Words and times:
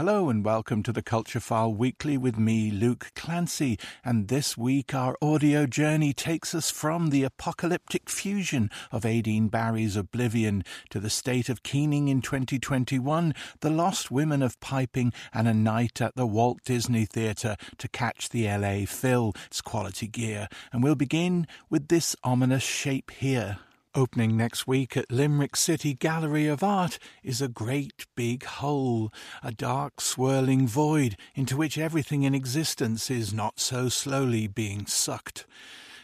Hello 0.00 0.30
and 0.30 0.42
welcome 0.42 0.82
to 0.84 0.94
the 0.94 1.02
Culture 1.02 1.40
File 1.40 1.74
Weekly 1.74 2.16
with 2.16 2.38
me, 2.38 2.70
Luke 2.70 3.12
Clancy. 3.14 3.78
And 4.02 4.28
this 4.28 4.56
week 4.56 4.94
our 4.94 5.14
audio 5.20 5.66
journey 5.66 6.14
takes 6.14 6.54
us 6.54 6.70
from 6.70 7.10
the 7.10 7.22
apocalyptic 7.22 8.08
fusion 8.08 8.70
of 8.90 9.02
Aideen 9.02 9.50
Barry's 9.50 9.96
Oblivion 9.96 10.64
to 10.88 11.00
the 11.00 11.10
state 11.10 11.50
of 11.50 11.62
Keening 11.62 12.08
in 12.08 12.22
2021, 12.22 13.34
The 13.60 13.68
Lost 13.68 14.10
Women 14.10 14.42
of 14.42 14.58
Piping, 14.60 15.12
and 15.34 15.46
a 15.46 15.52
night 15.52 16.00
at 16.00 16.16
the 16.16 16.26
Walt 16.26 16.60
Disney 16.64 17.04
Theatre 17.04 17.56
to 17.76 17.86
catch 17.86 18.30
the 18.30 18.46
LA 18.46 18.86
Phil. 18.86 19.34
It's 19.48 19.60
quality 19.60 20.06
gear. 20.06 20.48
And 20.72 20.82
we'll 20.82 20.94
begin 20.94 21.46
with 21.68 21.88
this 21.88 22.16
ominous 22.24 22.62
shape 22.62 23.10
here. 23.10 23.58
Opening 23.92 24.36
next 24.36 24.68
week 24.68 24.96
at 24.96 25.10
Limerick 25.10 25.56
City 25.56 25.94
Gallery 25.94 26.46
of 26.46 26.62
Art 26.62 27.00
is 27.24 27.42
a 27.42 27.48
great 27.48 28.06
big 28.16 28.44
hole, 28.44 29.12
a 29.42 29.50
dark 29.50 30.00
swirling 30.00 30.68
void 30.68 31.16
into 31.34 31.56
which 31.56 31.76
everything 31.76 32.22
in 32.22 32.32
existence 32.32 33.10
is 33.10 33.34
not 33.34 33.58
so 33.58 33.88
slowly 33.88 34.46
being 34.46 34.86
sucked. 34.86 35.44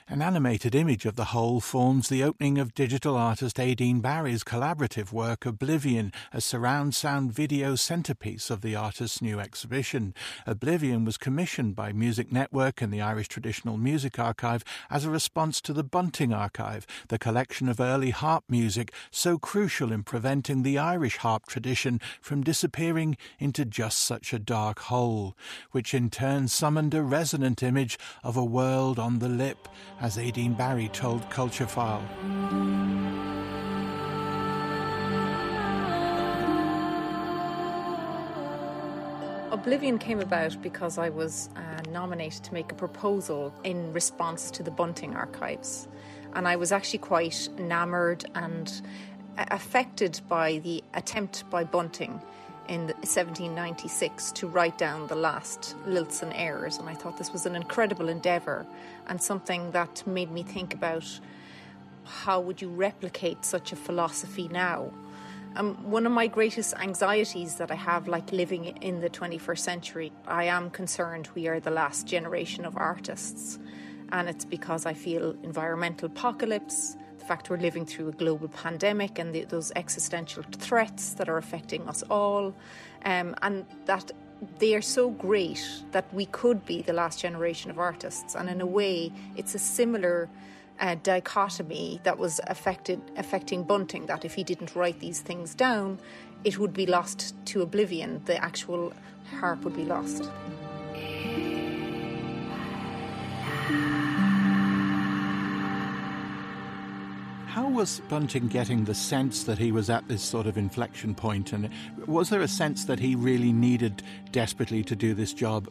An 0.09 0.23
animated 0.23 0.77
image 0.77 1.05
of 1.05 1.17
the 1.17 1.27
hole 1.27 1.61
forms 1.61 2.09
the 2.09 2.23
opening 2.23 2.59
of 2.59 2.75
digital 2.75 3.17
artist 3.17 3.57
Aideen 3.57 4.01
Barry's 4.01 4.45
collaborative 4.45 5.11
work 5.11 5.45
Oblivion, 5.45 6.13
a 6.33 6.41
surround 6.41 6.95
sound 6.95 7.33
video 7.33 7.75
centerpiece 7.75 8.49
of 8.49 8.61
the 8.61 8.77
artist's 8.77 9.21
new 9.21 9.41
exhibition. 9.41 10.15
Oblivion 10.47 11.05
was 11.05 11.19
commissioned 11.19 11.75
by 11.75 11.93
Music 11.93 12.31
Network 12.31 12.81
and 12.81 12.93
the 12.93 13.01
Irish 13.01 13.27
Traditional 13.27 13.77
Music 13.77 14.17
Archive 14.17 14.63
as 14.91 15.05
a 15.05 15.11
response 15.11 15.61
to 15.63 15.73
the 15.73 15.83
Bunting 15.83 16.33
Archive, 16.33 16.87
the 17.09 17.19
collection 17.19 17.69
of 17.69 17.81
early 17.81 18.11
harp 18.11 18.45
music 18.49 18.93
so 19.11 19.39
crucial 19.39 19.91
in 19.91 20.05
preventing 20.05 20.63
the 20.63 20.79
Irish 20.79 21.17
harp 21.17 21.47
tradition 21.47 22.01
from 22.21 22.45
disappearing 22.45 23.17
into 23.41 23.65
just 23.65 23.99
such 23.99 24.33
a 24.33 24.39
dark 24.39 24.79
hole, 24.79 25.37
which 25.73 25.93
in 25.93 26.11
turn 26.11 26.47
summoned 26.47 26.95
a 26.95 27.03
resonant 27.03 27.61
image 27.61 27.99
of 28.23 28.37
a 28.37 28.45
world 28.45 29.01
on 29.01 29.19
the 29.19 29.29
lip 29.29 29.69
as 30.01 30.17
Aideen 30.17 30.57
Barry 30.57 30.89
told 30.89 31.29
Culture 31.31 31.67
File. 31.67 32.03
Oblivion 39.53 39.99
came 39.99 40.21
about 40.21 40.61
because 40.61 40.99
I 40.99 41.09
was 41.09 41.49
uh, 41.57 41.61
nominated 41.91 42.45
to 42.45 42.55
make 42.55 42.71
a 42.73 42.75
proposal 42.75 43.55
in 43.65 43.93
response 43.93 44.51
to 44.53 44.63
the 44.63 44.71
Bunting 44.71 45.17
archives. 45.17 45.89
And 46.35 46.47
I 46.47 46.57
was 46.57 46.73
actually 46.73 46.99
quite 46.99 47.49
enamoured 47.57 48.27
and 48.35 48.71
uh, 49.39 49.47
affected 49.51 50.21
by 50.29 50.59
the 50.59 50.85
attempt 50.95 51.49
by 51.49 51.65
Bunting 51.65 52.21
in 52.69 52.87
1796 52.87 54.33
to 54.33 54.47
write 54.47 54.77
down 54.77 55.07
the 55.07 55.17
last 55.17 55.77
lilts 55.87 56.23
and 56.23 56.33
airs. 56.35 56.79
And 56.79 56.89
I 56.89 56.95
thought 56.95 57.17
this 57.17 57.33
was 57.33 57.47
an 57.47 57.57
incredible 57.57 58.09
endeavour 58.09 58.67
and 59.07 59.21
something 59.21 59.71
that 59.73 60.07
made 60.07 60.31
me 60.31 60.43
think 60.43 60.75
about 60.75 61.21
how 62.05 62.41
would 62.41 62.63
you 62.63 62.69
replicate 62.69 63.45
such 63.45 63.73
a 63.73 63.77
philosophy 63.77 64.49
now? 64.49 64.93
Um, 65.57 65.91
one 65.91 66.05
of 66.05 66.13
my 66.13 66.27
greatest 66.27 66.75
anxieties 66.75 67.55
that 67.57 67.71
I 67.71 67.77
have, 67.77 68.09
like 68.09 68.31
living 68.31 68.67
in 68.67 69.01
the 69.01 69.09
21st 69.09 69.59
century, 69.59 70.13
I 70.27 70.45
am 70.45 70.71
concerned 70.71 71.31
we 71.35 71.49
are 71.49 71.61
the 71.61 71.71
last 71.71 72.07
generation 72.07 72.67
of 72.67 72.77
artists. 72.77 73.59
And 74.13 74.29
it's 74.29 74.45
because 74.45 74.87
I 74.87 74.93
feel 74.93 75.35
environmental 75.43 76.07
apocalypse, 76.07 76.97
the 77.19 77.25
fact 77.25 77.49
we're 77.49 77.57
living 77.57 77.87
through 77.87 78.09
a 78.09 78.13
global 78.13 78.49
pandemic 78.49 79.19
and 79.19 79.35
the, 79.35 79.45
those 79.45 79.73
existential 79.75 80.45
threats 80.53 81.15
that 81.15 81.29
are 81.29 81.39
affecting 81.39 81.89
us 81.89 82.05
all, 82.11 82.55
um, 83.05 83.35
and 83.43 83.65
that 83.87 84.13
they 84.59 84.75
are 84.75 84.83
so 84.83 85.11
great 85.11 85.67
that 85.93 86.13
we 86.13 86.27
could 86.27 86.65
be 86.67 86.83
the 86.83 86.93
last 86.93 87.21
generation 87.21 87.71
of 87.71 87.79
artists. 87.79 88.35
And 88.35 88.49
in 88.49 88.61
a 88.61 88.67
way, 88.67 89.13
it's 89.37 89.55
a 89.55 89.59
similar 89.59 90.29
uh, 90.79 90.97
dichotomy 91.03 92.01
that 92.05 92.19
was 92.19 92.41
affected 92.47 93.01
affecting 93.17 93.65
Bunting. 93.65 94.07
That 94.07 94.25
if 94.25 94.35
he 94.35 94.45
didn't 94.45 94.75
write 94.77 95.01
these 95.01 95.21
things 95.21 95.55
down, 95.55 95.99
it 96.45 96.59
would 96.59 96.75
be 96.75 96.87
lost 96.87 97.35
to 97.47 97.63
oblivion. 97.63 98.23
The 98.27 98.43
actual 98.43 98.93
harp 99.41 99.63
would 99.65 99.77
be 99.77 99.85
lost. 99.85 100.31
How 107.57 107.71
was 107.71 108.01
Bunting 108.11 108.49
getting 108.49 108.85
the 108.85 108.95
sense 108.95 109.45
that 109.45 109.57
he 109.57 109.73
was 109.73 109.89
at 109.89 110.07
this 110.09 110.21
sort 110.21 110.47
of 110.47 110.59
inflection 110.59 111.15
point? 111.15 111.55
And 111.55 111.71
was 112.05 112.29
there 112.29 112.43
a 112.43 112.49
sense 112.49 112.85
that 112.85 112.99
he 112.99 113.15
really 113.15 113.51
needed 113.51 114.03
desperately 114.31 114.85
to 114.85 114.95
do 114.95 115.15
this 115.15 115.33
job? 115.33 115.67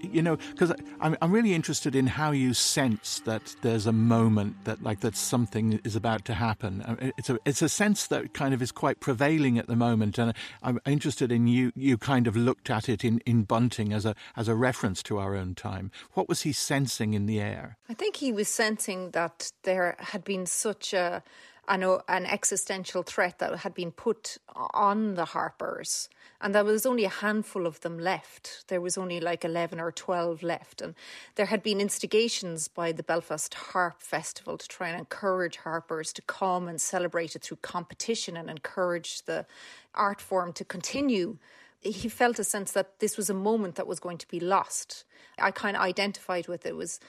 you 0.00 0.22
know, 0.22 0.36
because 0.36 0.72
I'm, 1.00 1.16
I'm 1.20 1.32
really 1.32 1.54
interested 1.54 1.94
in 1.94 2.06
how 2.06 2.30
you 2.30 2.54
sense 2.54 3.20
that 3.20 3.54
there's 3.62 3.86
a 3.86 3.92
moment 3.92 4.64
that, 4.64 4.82
like, 4.82 5.00
that 5.00 5.16
something 5.16 5.80
is 5.84 5.96
about 5.96 6.24
to 6.26 6.34
happen. 6.34 6.82
Uh, 6.82 7.10
it's 7.16 7.30
a 7.30 7.38
it's 7.44 7.62
a 7.62 7.68
sense 7.68 8.06
that 8.08 8.32
kind 8.32 8.54
of 8.54 8.62
is 8.62 8.72
quite 8.72 9.00
prevailing 9.00 9.58
at 9.58 9.66
the 9.66 9.76
moment, 9.76 10.18
and 10.18 10.34
I'm 10.62 10.80
interested 10.86 11.32
in 11.32 11.46
you. 11.46 11.72
You 11.74 11.98
kind 11.98 12.26
of 12.26 12.36
looked 12.36 12.70
at 12.70 12.88
it 12.88 13.04
in, 13.04 13.20
in 13.26 13.42
Bunting 13.42 13.92
as 13.92 14.06
a 14.06 14.14
as 14.36 14.48
a 14.48 14.54
reference 14.54 15.02
to 15.04 15.18
our 15.18 15.34
own 15.34 15.54
time. 15.54 15.90
What 16.12 16.28
was 16.28 16.42
he 16.42 16.52
sensing 16.52 17.14
in 17.14 17.26
the 17.26 17.40
air? 17.40 17.76
I 17.88 17.94
think 17.94 18.16
he 18.16 18.32
was 18.32 18.48
sensing 18.48 19.10
that 19.10 19.52
there 19.64 19.96
had 19.98 20.24
been 20.24 20.46
such 20.46 20.92
a 20.92 21.11
an, 21.68 21.82
an 22.08 22.26
existential 22.26 23.02
threat 23.02 23.38
that 23.38 23.60
had 23.60 23.74
been 23.74 23.92
put 23.92 24.38
on 24.74 25.14
the 25.14 25.26
Harpers, 25.26 26.08
and 26.40 26.54
there 26.54 26.64
was 26.64 26.86
only 26.86 27.04
a 27.04 27.08
handful 27.08 27.66
of 27.66 27.80
them 27.80 27.98
left. 27.98 28.64
There 28.68 28.80
was 28.80 28.98
only 28.98 29.20
like 29.20 29.44
11 29.44 29.78
or 29.78 29.92
12 29.92 30.42
left, 30.42 30.80
and 30.80 30.94
there 31.36 31.46
had 31.46 31.62
been 31.62 31.80
instigations 31.80 32.68
by 32.68 32.92
the 32.92 33.02
Belfast 33.02 33.54
Harp 33.54 34.02
Festival 34.02 34.58
to 34.58 34.68
try 34.68 34.88
and 34.88 34.98
encourage 34.98 35.58
Harpers 35.58 36.12
to 36.14 36.22
come 36.22 36.68
and 36.68 36.80
celebrate 36.80 37.36
it 37.36 37.42
through 37.42 37.58
competition 37.62 38.36
and 38.36 38.50
encourage 38.50 39.22
the 39.22 39.46
art 39.94 40.20
form 40.20 40.52
to 40.54 40.64
continue 40.64 41.38
he 41.82 42.08
felt 42.08 42.38
a 42.38 42.44
sense 42.44 42.72
that 42.72 43.00
this 43.00 43.16
was 43.16 43.28
a 43.28 43.34
moment 43.34 43.74
that 43.74 43.86
was 43.86 43.98
going 43.98 44.18
to 44.18 44.28
be 44.28 44.38
lost. 44.38 45.04
I 45.38 45.50
kind 45.50 45.76
of 45.76 45.82
identified 45.82 46.46
with 46.46 46.64
it 46.64 46.76
was 46.76 47.00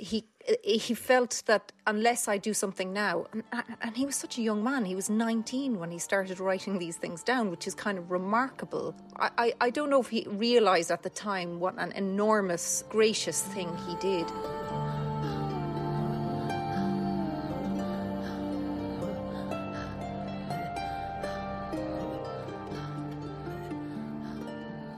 he 0.00 0.24
he 0.64 0.94
felt 0.94 1.42
that 1.46 1.70
unless 1.86 2.26
I 2.26 2.38
do 2.38 2.54
something 2.54 2.92
now, 2.92 3.26
and, 3.32 3.44
and, 3.82 3.96
he 3.96 4.06
was 4.06 4.16
such 4.16 4.38
a 4.38 4.42
young 4.42 4.64
man, 4.64 4.84
he 4.86 4.94
was 4.94 5.10
19 5.10 5.78
when 5.78 5.90
he 5.90 5.98
started 5.98 6.40
writing 6.40 6.78
these 6.78 6.96
things 6.96 7.22
down, 7.22 7.50
which 7.50 7.66
is 7.66 7.74
kind 7.74 7.98
of 7.98 8.10
remarkable. 8.10 8.94
I, 9.16 9.30
I, 9.36 9.52
I 9.60 9.70
don't 9.70 9.90
know 9.90 10.00
if 10.00 10.08
he 10.08 10.26
realised 10.28 10.90
at 10.90 11.02
the 11.02 11.10
time 11.10 11.60
what 11.60 11.74
an 11.78 11.92
enormous, 11.92 12.84
gracious 12.88 13.42
thing 13.42 13.76
he 13.86 13.94
did. 13.96 14.26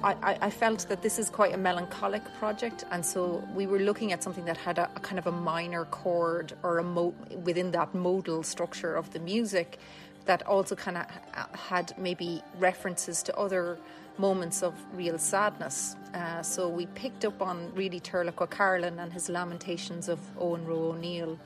I, 0.04 0.36
I, 0.40 0.50
felt 0.50 0.88
that 0.88 1.00
this 1.00 1.18
is 1.18 1.30
quite 1.30 1.54
a 1.54 1.56
melancholic 1.56 2.22
project, 2.38 2.84
and 2.90 3.06
so 3.06 3.46
we 3.54 3.66
were 3.68 3.78
looking 3.78 4.12
at 4.12 4.20
something 4.22 4.44
that 4.46 4.56
had 4.56 4.78
a, 4.78 4.90
a 4.96 5.00
kind 5.00 5.18
of 5.18 5.28
a 5.28 5.32
minor 5.32 5.84
chord 5.86 6.54
or 6.64 6.78
a 6.78 6.82
mo- 6.82 7.14
within 7.44 7.70
that 7.70 7.94
modal 7.94 8.42
structure 8.42 8.96
of 8.96 9.12
the 9.12 9.20
music 9.20 9.78
that 10.24 10.44
also 10.46 10.74
kind 10.74 10.96
of 10.96 11.06
had 11.54 11.94
maybe 11.98 12.42
references 12.58 13.22
to 13.24 13.36
other 13.36 13.78
moments 14.18 14.62
of 14.62 14.74
real 14.92 15.18
sadness. 15.18 15.96
Uh, 16.14 16.42
so 16.42 16.68
we 16.68 16.86
picked 16.86 17.24
up 17.24 17.40
on 17.40 17.72
really 17.74 18.00
Turlough 18.00 18.40
O'Carolan 18.40 18.98
and 18.98 19.12
his 19.12 19.28
lamentations 19.28 20.08
of 20.08 20.18
Owen 20.38 20.66
Roe 20.66 20.90
O'Neill 20.90 21.38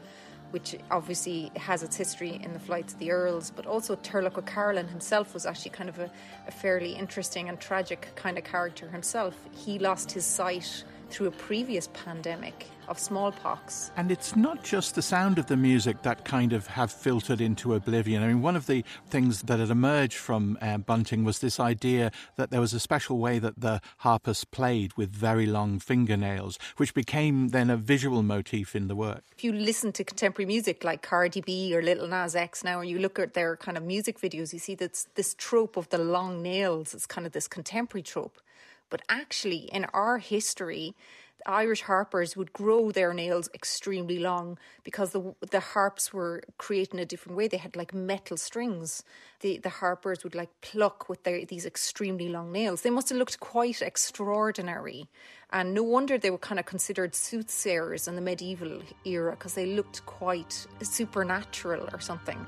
which 0.51 0.77
obviously 0.91 1.51
has 1.57 1.83
its 1.83 1.97
history 1.97 2.41
in 2.43 2.53
the 2.53 2.59
flights 2.59 2.93
of 2.93 2.99
the 2.99 3.11
Earls, 3.11 3.51
but 3.51 3.67
also 3.67 3.97
Turlough 3.97 4.37
O'Carolan 4.39 4.89
himself 4.89 5.35
was 5.35 5.47
actually 5.47 5.73
kind 5.73 5.89
of 5.89 5.99
a, 5.99 6.11
a 6.47 6.51
fairly 6.51 6.93
interesting 6.93 7.49
and 7.49 7.59
tragic 7.59 8.13
kind 8.15 8.39
of 8.39 8.45
character 8.45 8.89
himself. 8.89 9.35
He 9.53 9.79
lost 9.79 10.13
his 10.13 10.25
sight 10.25 10.85
through 11.11 11.29
a 11.29 11.33
previous 11.33 11.89
pandemic 11.93 12.67
of 12.89 12.99
smallpox. 12.99 13.91
And 13.97 14.11
it's 14.11 14.37
not 14.37 14.63
just 14.63 14.95
the 14.95 15.03
sound 15.03 15.39
of 15.39 15.47
the 15.47 15.57
music 15.57 16.03
that 16.03 16.25
kind 16.25 16.53
of 16.53 16.67
have 16.69 16.93
filtered 16.93 17.41
into 17.41 17.75
oblivion. 17.75 18.23
I 18.23 18.29
mean, 18.29 18.43
one 18.43 18.57
of 18.57 18.67
the 18.67 18.85
things 19.09 19.43
that 19.43 19.59
had 19.59 19.71
emerged 19.71 20.17
from 20.17 20.59
uh, 20.61 20.79
Bunting 20.79 21.25
was 21.25 21.41
this 21.41 21.59
idea 21.59 22.13
that 22.37 22.51
there 22.51 22.61
was 22.61 22.73
a 22.73 22.81
special 22.81 23.19
way 23.19 23.39
that 23.39 23.61
the 23.61 23.81
harpers 23.99 24.45
played 24.45 24.93
with 24.97 25.11
very 25.11 25.47
long 25.47 25.79
fingernails, 25.79 26.59
which 26.77 26.95
became 26.95 27.49
then 27.49 27.71
a 27.71 27.77
visual 27.77 28.23
motif 28.23 28.77
in 28.77 28.89
the 28.89 28.97
work. 28.97 29.25
If 29.37 29.45
you 29.45 29.53
listen 29.53 29.93
to 29.93 30.05
contemporary 30.05 30.47
music 30.47 30.85
like 30.85 31.03
Cardi 31.03 31.41
B 31.41 31.77
or 31.77 31.83
Lil 31.83 32.07
Nas 32.07 32.37
X 32.37 32.63
now, 32.63 32.79
or 32.79 32.85
you 32.85 32.99
look 32.99 33.19
at 33.19 33.35
their 33.35 33.57
kind 33.57 33.77
of 33.77 33.83
music 33.83 34.21
videos, 34.21 34.53
you 34.53 34.59
see 34.59 34.75
that 34.77 35.05
this 35.15 35.35
trope 35.35 35.77
of 35.77 35.89
the 35.89 35.99
long 35.99 36.43
nails 36.43 36.95
is 36.95 37.07
kind 37.07 37.27
of 37.27 37.33
this 37.33 37.49
contemporary 37.49 38.03
trope 38.03 38.41
But 38.91 39.03
actually, 39.09 39.69
in 39.73 39.85
our 39.93 40.19
history, 40.19 40.95
the 41.39 41.51
Irish 41.51 41.83
harpers 41.83 42.37
would 42.37 42.53
grow 42.53 42.91
their 42.91 43.13
nails 43.13 43.49
extremely 43.53 44.19
long 44.19 44.59
because 44.85 45.11
the 45.11 45.35
the 45.51 45.61
harps 45.61 46.13
were 46.13 46.43
created 46.57 46.95
in 46.95 47.01
a 47.01 47.05
different 47.05 47.37
way. 47.37 47.49
They 47.49 47.57
had 47.57 47.77
like 47.77 47.93
metal 47.93 48.37
strings. 48.37 49.03
The 49.41 49.59
the 49.59 49.69
harpers 49.69 50.25
would 50.25 50.35
like 50.35 50.61
pluck 50.61 51.09
with 51.09 51.25
their 51.25 51.45
these 51.45 51.67
extremely 51.67 52.29
long 52.29 52.53
nails. 52.53 52.83
They 52.83 52.91
must 52.91 53.09
have 53.11 53.19
looked 53.19 53.41
quite 53.41 53.83
extraordinary, 53.83 55.09
and 55.53 55.75
no 55.75 55.83
wonder 55.83 56.17
they 56.17 56.31
were 56.31 56.39
kind 56.39 56.59
of 56.59 56.67
considered 56.67 57.15
soothsayers 57.15 58.09
in 58.09 58.15
the 58.15 58.23
medieval 58.23 58.83
era 59.05 59.33
because 59.33 59.55
they 59.55 59.67
looked 59.67 60.07
quite 60.07 60.67
supernatural 60.81 61.89
or 61.93 62.01
something. 62.01 62.47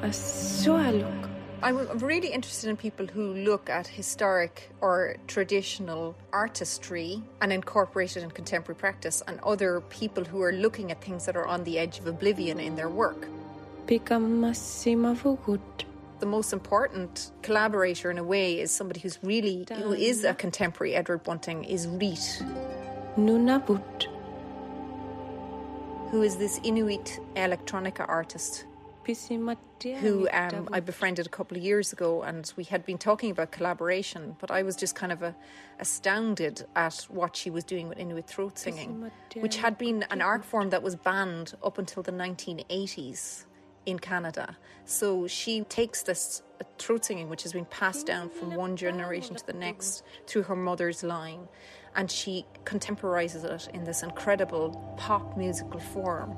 Kisiani. 0.00 1.04
I'm 1.60 1.98
really 1.98 2.28
interested 2.28 2.70
in 2.70 2.76
people 2.76 3.06
who 3.06 3.34
look 3.34 3.68
at 3.68 3.88
historic 3.88 4.70
or 4.80 5.16
traditional 5.26 6.14
artistry 6.32 7.20
and 7.42 7.52
incorporate 7.52 8.16
it 8.16 8.22
in 8.22 8.30
contemporary 8.30 8.78
practice, 8.78 9.24
and 9.26 9.40
other 9.40 9.80
people 9.90 10.24
who 10.24 10.40
are 10.40 10.52
looking 10.52 10.92
at 10.92 11.02
things 11.02 11.26
that 11.26 11.36
are 11.36 11.46
on 11.46 11.64
the 11.64 11.80
edge 11.80 11.98
of 11.98 12.06
oblivion 12.06 12.60
in 12.60 12.76
their 12.76 12.88
work. 12.88 13.26
The 16.20 16.26
most 16.26 16.52
important 16.52 17.32
collaborator, 17.42 18.10
in 18.10 18.18
a 18.18 18.24
way, 18.24 18.60
is 18.60 18.70
somebody 18.70 19.00
who's 19.00 19.18
really 19.22 19.66
who 19.74 19.92
is 19.92 20.24
a 20.24 20.34
contemporary 20.34 20.94
Edward 20.94 21.24
Bunting. 21.24 21.64
Is 21.64 21.86
Riit, 21.88 22.42
who 26.10 26.22
is 26.22 26.36
this 26.36 26.60
Inuit 26.62 27.18
electronica 27.34 28.08
artist 28.08 28.64
who 30.00 30.28
um, 30.32 30.68
I 30.72 30.80
befriended 30.80 31.26
a 31.26 31.28
couple 31.28 31.56
of 31.56 31.62
years 31.62 31.92
ago, 31.92 32.22
and 32.22 32.52
we 32.56 32.64
had 32.64 32.84
been 32.84 32.98
talking 32.98 33.30
about 33.30 33.50
collaboration, 33.50 34.36
but 34.38 34.50
I 34.50 34.62
was 34.62 34.76
just 34.76 34.94
kind 34.94 35.12
of 35.12 35.22
a, 35.22 35.34
astounded 35.78 36.66
at 36.76 37.06
what 37.08 37.36
she 37.36 37.50
was 37.50 37.64
doing 37.64 37.88
with 37.88 37.98
Inuit 37.98 38.26
throat 38.26 38.58
singing, 38.58 39.10
which 39.36 39.56
had 39.56 39.78
been 39.78 40.04
an 40.10 40.20
art 40.20 40.44
form 40.44 40.70
that 40.70 40.82
was 40.82 40.96
banned 40.96 41.54
up 41.62 41.78
until 41.78 42.02
the 42.02 42.12
1980s 42.12 43.44
in 43.86 43.98
Canada. 43.98 44.56
So 44.84 45.26
she 45.26 45.62
takes 45.62 46.02
this 46.02 46.42
uh, 46.60 46.64
throat 46.78 47.06
singing, 47.06 47.28
which 47.28 47.42
has 47.42 47.52
been 47.52 47.64
passed 47.66 48.06
down 48.06 48.28
from 48.28 48.54
one 48.54 48.76
generation 48.76 49.34
to 49.36 49.46
the 49.46 49.54
next 49.54 50.02
through 50.26 50.42
her 50.42 50.56
mother's 50.56 51.02
line, 51.02 51.48
and 51.96 52.10
she 52.10 52.44
contemporizes 52.64 53.44
it 53.44 53.74
in 53.74 53.84
this 53.84 54.02
incredible 54.02 54.94
pop 54.98 55.36
musical 55.36 55.80
form. 55.80 56.36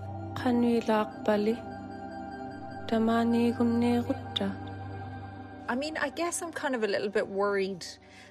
I 5.68 5.76
mean, 5.76 5.96
I 5.96 6.08
guess 6.08 6.42
I'm 6.42 6.50
kind 6.50 6.74
of 6.74 6.82
a 6.82 6.88
little 6.88 7.08
bit 7.08 7.28
worried 7.28 7.86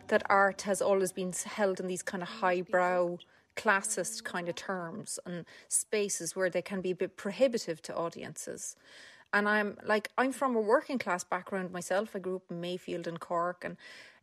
that 0.10 0.24
art 0.30 0.64
has 0.64 0.82
always 0.82 1.14
been 1.14 1.32
held 1.46 1.80
in 1.80 1.88
these 1.88 2.04
kind 2.04 2.22
of 2.22 2.28
highbrow, 2.28 3.20
classist 3.56 4.26
kind 4.26 4.50
of 4.50 4.56
terms 4.56 5.18
and 5.26 5.46
spaces 5.70 6.36
where 6.36 6.50
they 6.50 6.62
can 6.62 6.82
be 6.82 6.92
a 6.92 6.96
bit 6.96 7.16
prohibitive 7.16 7.82
to 7.84 7.96
audiences. 7.96 8.76
And 9.32 9.48
I'm 9.48 9.78
like, 9.86 10.10
I'm 10.18 10.34
from 10.34 10.58
a 10.58 10.60
working 10.60 11.00
class 11.00 11.24
background 11.24 11.72
myself. 11.72 12.14
I 12.14 12.20
grew 12.20 12.36
up 12.38 12.50
in 12.50 12.60
Mayfield 12.60 13.08
and 13.08 13.18
Cork. 13.18 13.64
And 13.64 13.78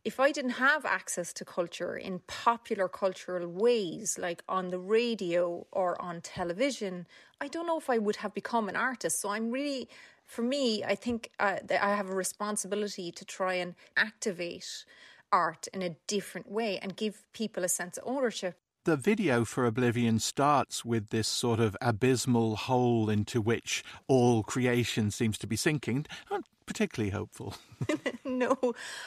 if 0.05 0.19
I 0.19 0.31
didn't 0.31 0.51
have 0.51 0.85
access 0.85 1.33
to 1.33 1.45
culture 1.45 1.97
in 1.97 2.19
popular 2.27 2.87
cultural 2.87 3.47
ways, 3.47 4.19
like 4.19 4.43
on 4.47 4.69
the 4.69 4.77
radio 4.77 5.65
or 5.71 5.99
on 5.99 6.21
television, 6.21 7.07
I 7.41 7.47
don't 7.47 7.65
know 7.65 7.79
if 7.79 7.89
I 7.89 7.97
would 7.97 8.17
have 8.17 8.35
become 8.35 8.69
an 8.69 8.75
artist. 8.75 9.19
So 9.21 9.29
I'm 9.29 9.49
really 9.49 9.89
for 10.27 10.41
me, 10.41 10.83
I 10.83 10.93
think 10.93 11.31
uh, 11.39 11.57
I 11.69 11.95
have 11.95 12.09
a 12.09 12.15
responsibility 12.15 13.11
to 13.13 13.25
try 13.25 13.53
and 13.55 13.75
activate 13.95 14.85
art 15.31 15.67
in 15.73 15.81
a 15.81 15.95
different 16.05 16.51
way 16.51 16.77
and 16.79 16.95
give 16.95 17.23
people 17.33 17.63
a 17.63 17.69
sense 17.69 17.97
of 17.97 18.03
ownership. 18.05 18.59
The 18.87 18.95
video 18.95 19.43
for 19.43 19.65
Oblivion 19.65 20.17
starts 20.17 20.85
with 20.85 21.09
this 21.09 21.27
sort 21.27 21.59
of 21.59 21.75
abysmal 21.81 22.55
hole 22.55 23.09
into 23.09 23.41
which 23.41 23.83
all 24.07 24.43
creation 24.43 25.11
seems 25.11 25.37
to 25.39 25.45
be 25.45 25.57
sinking. 25.57 26.05
I'm 26.31 26.45
particularly 26.65 27.09
hopeful. 27.09 27.55
no, 28.23 28.55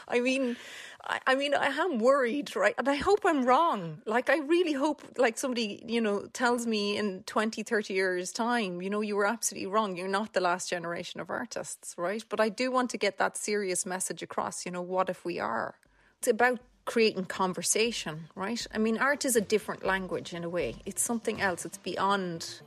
I 0.07 0.21
mean, 0.21 0.59
I, 1.07 1.21
I, 1.27 1.35
mean, 1.35 1.55
I 1.55 1.69
am 1.69 1.99
worried, 1.99 2.55
right? 2.55 2.75
And 2.77 2.91
I 2.91 2.97
hope 2.97 3.21
I'm 3.25 3.47
wrong. 3.47 4.03
Like, 4.05 4.29
I 4.29 4.41
really 4.41 4.75
hope, 4.75 5.01
like, 5.17 5.39
somebody, 5.39 5.83
you 5.87 6.03
know, 6.03 6.27
tells 6.35 6.67
me 6.67 6.99
in 6.99 7.23
20, 7.23 7.63
30 7.63 7.95
years' 7.95 8.33
time, 8.33 8.83
you 8.83 8.91
know, 8.91 9.01
you 9.01 9.17
were 9.17 9.27
absolutely 9.27 9.69
wrong. 9.69 9.97
You're 9.97 10.09
not 10.09 10.35
the 10.35 10.43
last 10.43 10.69
generation 10.69 11.23
of 11.23 11.31
artists, 11.31 11.95
right? 11.97 12.23
But 12.29 12.39
I 12.39 12.51
do 12.51 12.71
want 12.71 12.91
to 12.91 12.99
get 12.99 13.17
that 13.17 13.39
serious 13.39 13.87
message 13.87 14.23
across, 14.23 14.67
you 14.67 14.73
know, 14.73 14.83
what 14.83 15.09
if 15.09 15.25
we 15.25 15.39
are? 15.41 15.77
It's 16.19 16.29
about 16.29 16.61
creating 16.85 17.27
conversation, 17.27 18.29
right? 18.35 18.67
I 18.75 18.79
mean, 18.79 18.99
art 18.99 19.25
is 19.25 19.37
a 19.37 19.41
different 19.41 19.85
language 19.85 20.33
in 20.35 20.45
a 20.45 20.49
way, 20.49 20.77
it's 20.87 21.03
something 21.03 21.41
else, 21.41 21.65
it's 21.65 21.79
beyond 21.79 22.61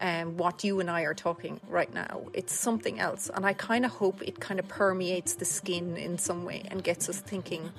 um, 0.00 0.36
what 0.36 0.64
you 0.64 0.80
and 0.80 0.90
I 0.90 1.02
are 1.02 1.14
talking 1.14 1.60
right 1.68 1.92
now. 1.92 2.22
It's 2.32 2.54
something 2.54 2.98
else. 2.98 3.30
And 3.32 3.44
I 3.44 3.52
kind 3.52 3.84
of 3.84 3.90
hope 3.90 4.22
it 4.22 4.40
kind 4.40 4.58
of 4.58 4.66
permeates 4.66 5.34
the 5.34 5.44
skin 5.44 5.96
in 5.96 6.16
some 6.18 6.44
way 6.44 6.62
and 6.70 6.82
gets 6.82 7.08
us 7.08 7.20
thinking 7.20 7.70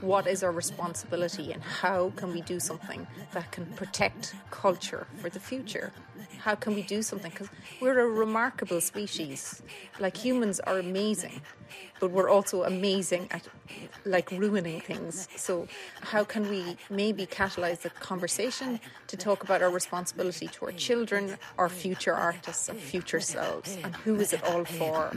what 0.00 0.26
is 0.26 0.42
our 0.42 0.50
responsibility 0.50 1.52
and 1.52 1.62
how 1.62 2.10
can 2.16 2.32
we 2.32 2.40
do 2.40 2.58
something 2.58 3.06
that 3.32 3.52
can 3.52 3.66
protect 3.66 4.34
culture 4.50 5.06
for 5.18 5.28
the 5.28 5.38
future? 5.38 5.92
How 6.38 6.54
can 6.54 6.74
we 6.74 6.82
do 6.82 7.02
something? 7.02 7.30
Because 7.30 7.48
we're 7.80 8.00
a 8.00 8.08
remarkable 8.08 8.80
species. 8.80 9.62
Like 9.98 10.16
humans 10.16 10.58
are 10.60 10.78
amazing, 10.78 11.42
but 12.00 12.10
we're 12.10 12.28
also 12.28 12.64
amazing 12.64 13.28
at 13.30 13.46
like 14.04 14.30
ruining 14.30 14.80
things. 14.80 15.28
So, 15.36 15.68
how 16.00 16.24
can 16.24 16.48
we 16.48 16.76
maybe 16.88 17.26
catalyze 17.26 17.80
the 17.80 17.90
conversation 17.90 18.80
to 19.06 19.16
talk 19.16 19.42
about 19.44 19.62
our 19.62 19.70
responsibility 19.70 20.48
to 20.48 20.66
our 20.66 20.72
children, 20.72 21.36
our 21.58 21.68
future 21.68 22.14
artists, 22.14 22.68
our 22.68 22.74
future 22.74 23.20
selves, 23.20 23.76
and 23.82 23.94
who 23.96 24.16
is 24.16 24.32
it 24.32 24.42
all 24.44 24.64
for? 24.64 25.12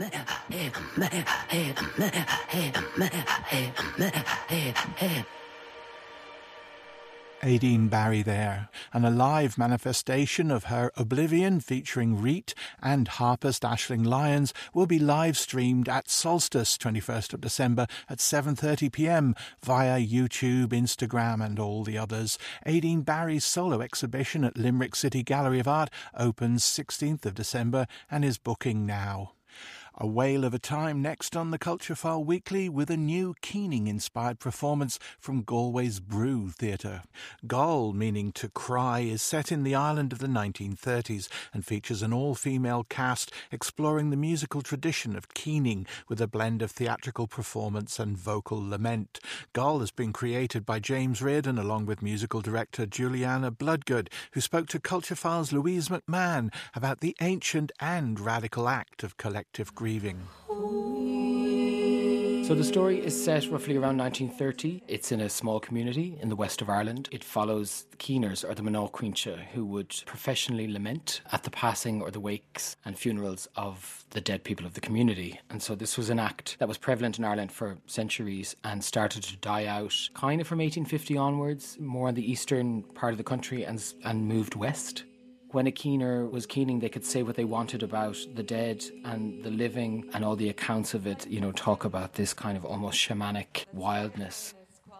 Aideen 7.44 7.90
Barry 7.90 8.22
there, 8.22 8.70
and 8.94 9.04
a 9.04 9.10
live 9.10 9.58
manifestation 9.58 10.50
of 10.50 10.64
her 10.64 10.90
Oblivion 10.96 11.60
featuring 11.60 12.16
Riit 12.16 12.54
and 12.82 13.06
harpist 13.06 13.64
Aisling 13.64 14.06
Lyons 14.06 14.54
will 14.72 14.86
be 14.86 14.98
live 14.98 15.36
streamed 15.36 15.86
at 15.86 16.08
Solstice 16.08 16.78
21st 16.78 17.34
of 17.34 17.42
December 17.42 17.86
at 18.08 18.16
7.30pm 18.16 19.36
via 19.62 20.00
YouTube, 20.00 20.68
Instagram 20.68 21.44
and 21.44 21.58
all 21.58 21.84
the 21.84 21.98
others. 21.98 22.38
Aideen 22.64 23.04
Barry's 23.04 23.44
solo 23.44 23.82
exhibition 23.82 24.42
at 24.42 24.56
Limerick 24.56 24.96
City 24.96 25.22
Gallery 25.22 25.60
of 25.60 25.68
Art 25.68 25.90
opens 26.18 26.64
16th 26.64 27.26
of 27.26 27.34
December 27.34 27.86
and 28.10 28.24
is 28.24 28.38
booking 28.38 28.86
now. 28.86 29.32
A 29.96 30.08
whale 30.08 30.44
of 30.44 30.52
a 30.52 30.58
time 30.58 31.00
next 31.02 31.36
on 31.36 31.52
the 31.52 31.58
Culture 31.58 31.94
File 31.94 32.24
Weekly 32.24 32.68
with 32.68 32.90
a 32.90 32.96
new 32.96 33.36
Keening 33.40 33.86
inspired 33.86 34.40
performance 34.40 34.98
from 35.20 35.44
Galway's 35.44 36.00
Brú 36.00 36.52
Theatre. 36.52 37.02
Gol, 37.46 37.92
meaning 37.92 38.32
to 38.32 38.48
cry, 38.48 39.00
is 39.00 39.22
set 39.22 39.52
in 39.52 39.62
the 39.62 39.76
Ireland 39.76 40.12
of 40.12 40.18
the 40.18 40.26
1930s 40.26 41.28
and 41.52 41.64
features 41.64 42.02
an 42.02 42.12
all 42.12 42.34
female 42.34 42.84
cast 42.88 43.32
exploring 43.52 44.10
the 44.10 44.16
musical 44.16 44.62
tradition 44.62 45.14
of 45.14 45.32
keening 45.32 45.86
with 46.08 46.20
a 46.20 46.26
blend 46.26 46.60
of 46.60 46.72
theatrical 46.72 47.28
performance 47.28 48.00
and 48.00 48.18
vocal 48.18 48.58
lament. 48.58 49.20
Gol 49.52 49.78
has 49.78 49.92
been 49.92 50.12
created 50.12 50.66
by 50.66 50.80
James 50.80 51.22
Riordan 51.22 51.56
along 51.56 51.86
with 51.86 52.02
musical 52.02 52.40
director 52.40 52.84
Juliana 52.84 53.52
Bloodgood, 53.52 54.10
who 54.32 54.40
spoke 54.40 54.66
to 54.70 54.80
Culture 54.80 55.14
File's 55.14 55.52
Louise 55.52 55.88
McMahon 55.88 56.52
about 56.74 56.98
the 56.98 57.14
ancient 57.20 57.70
and 57.78 58.18
radical 58.18 58.68
act 58.68 59.04
of 59.04 59.16
collective 59.16 59.72
grief 59.72 59.83
grieving. 59.84 60.18
So 62.46 62.54
the 62.54 62.64
story 62.64 63.04
is 63.04 63.14
set 63.22 63.50
roughly 63.50 63.76
around 63.76 63.98
1930. 63.98 64.82
It's 64.88 65.12
in 65.12 65.20
a 65.20 65.28
small 65.28 65.60
community 65.60 66.16
in 66.22 66.30
the 66.30 66.36
west 66.36 66.62
of 66.62 66.70
Ireland. 66.70 67.10
It 67.12 67.22
follows 67.22 67.84
the 67.90 67.98
Keeners 67.98 68.48
or 68.48 68.54
the 68.54 68.62
Mná 68.62 69.38
who 69.52 69.66
would 69.66 69.90
professionally 70.06 70.72
lament 70.72 71.20
at 71.32 71.42
the 71.42 71.50
passing 71.50 72.00
or 72.00 72.10
the 72.10 72.18
wakes 72.18 72.76
and 72.86 72.98
funerals 72.98 73.46
of 73.56 74.06
the 74.08 74.22
dead 74.22 74.42
people 74.42 74.64
of 74.64 74.72
the 74.72 74.80
community. 74.80 75.38
And 75.50 75.62
so 75.62 75.74
this 75.74 75.98
was 75.98 76.08
an 76.08 76.18
act 76.18 76.56
that 76.60 76.68
was 76.68 76.78
prevalent 76.78 77.18
in 77.18 77.26
Ireland 77.26 77.52
for 77.52 77.76
centuries 77.86 78.56
and 78.64 78.82
started 78.82 79.22
to 79.24 79.36
die 79.36 79.66
out 79.66 79.94
kind 80.14 80.40
of 80.40 80.46
from 80.46 80.60
1850 80.60 81.18
onwards, 81.18 81.76
more 81.78 82.08
in 82.08 82.14
the 82.14 82.30
eastern 82.32 82.84
part 82.94 83.12
of 83.12 83.18
the 83.18 83.30
country 83.32 83.64
and, 83.64 83.84
and 84.02 84.26
moved 84.26 84.54
west 84.54 85.04
when 85.54 85.68
a 85.68 85.72
keener 85.72 86.26
was 86.26 86.46
keening, 86.46 86.80
they 86.80 86.88
could 86.88 87.04
say 87.04 87.22
what 87.22 87.36
they 87.36 87.44
wanted 87.44 87.84
about 87.84 88.16
the 88.34 88.42
dead 88.42 88.84
and 89.04 89.42
the 89.44 89.50
living, 89.50 90.04
and 90.12 90.24
all 90.24 90.34
the 90.34 90.48
accounts 90.48 90.94
of 90.94 91.06
it, 91.06 91.26
you 91.28 91.40
know, 91.40 91.52
talk 91.52 91.84
about 91.84 92.14
this 92.14 92.34
kind 92.34 92.56
of 92.56 92.64
almost 92.64 92.98
shamanic 92.98 93.64
wildness. 93.72 94.52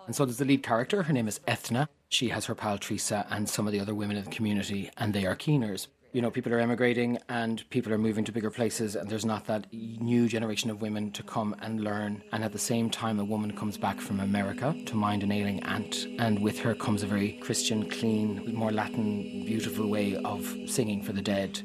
And 0.06 0.14
so 0.14 0.24
there's 0.24 0.36
the 0.36 0.44
lead 0.44 0.62
character, 0.62 1.02
her 1.02 1.12
name 1.12 1.26
is 1.26 1.40
Ethna. 1.48 1.88
She 2.08 2.28
has 2.28 2.46
her 2.46 2.54
pal 2.54 2.78
Teresa 2.78 3.26
and 3.30 3.48
some 3.48 3.66
of 3.66 3.72
the 3.72 3.80
other 3.80 3.94
women 3.94 4.16
in 4.16 4.24
the 4.24 4.30
community, 4.30 4.90
and 4.96 5.12
they 5.12 5.26
are 5.26 5.34
keeners. 5.34 5.88
You 6.14 6.22
know, 6.22 6.30
people 6.30 6.54
are 6.54 6.60
emigrating 6.60 7.18
and 7.28 7.68
people 7.70 7.92
are 7.92 7.98
moving 7.98 8.24
to 8.24 8.30
bigger 8.30 8.48
places, 8.50 8.94
and 8.94 9.10
there's 9.10 9.24
not 9.24 9.46
that 9.46 9.66
new 9.72 10.28
generation 10.28 10.70
of 10.70 10.80
women 10.80 11.10
to 11.10 11.24
come 11.24 11.56
and 11.60 11.80
learn. 11.80 12.22
And 12.30 12.44
at 12.44 12.52
the 12.52 12.58
same 12.58 12.88
time, 12.88 13.18
a 13.18 13.24
woman 13.24 13.56
comes 13.56 13.76
back 13.76 14.00
from 14.00 14.20
America 14.20 14.76
to 14.86 14.94
mind 14.94 15.24
an 15.24 15.32
ailing 15.32 15.60
aunt, 15.64 16.06
and 16.20 16.40
with 16.40 16.60
her 16.60 16.72
comes 16.72 17.02
a 17.02 17.08
very 17.08 17.32
Christian, 17.42 17.90
clean, 17.90 18.54
more 18.54 18.70
Latin, 18.70 19.44
beautiful 19.44 19.88
way 19.88 20.14
of 20.24 20.48
singing 20.66 21.02
for 21.02 21.12
the 21.12 21.20
dead. 21.20 21.60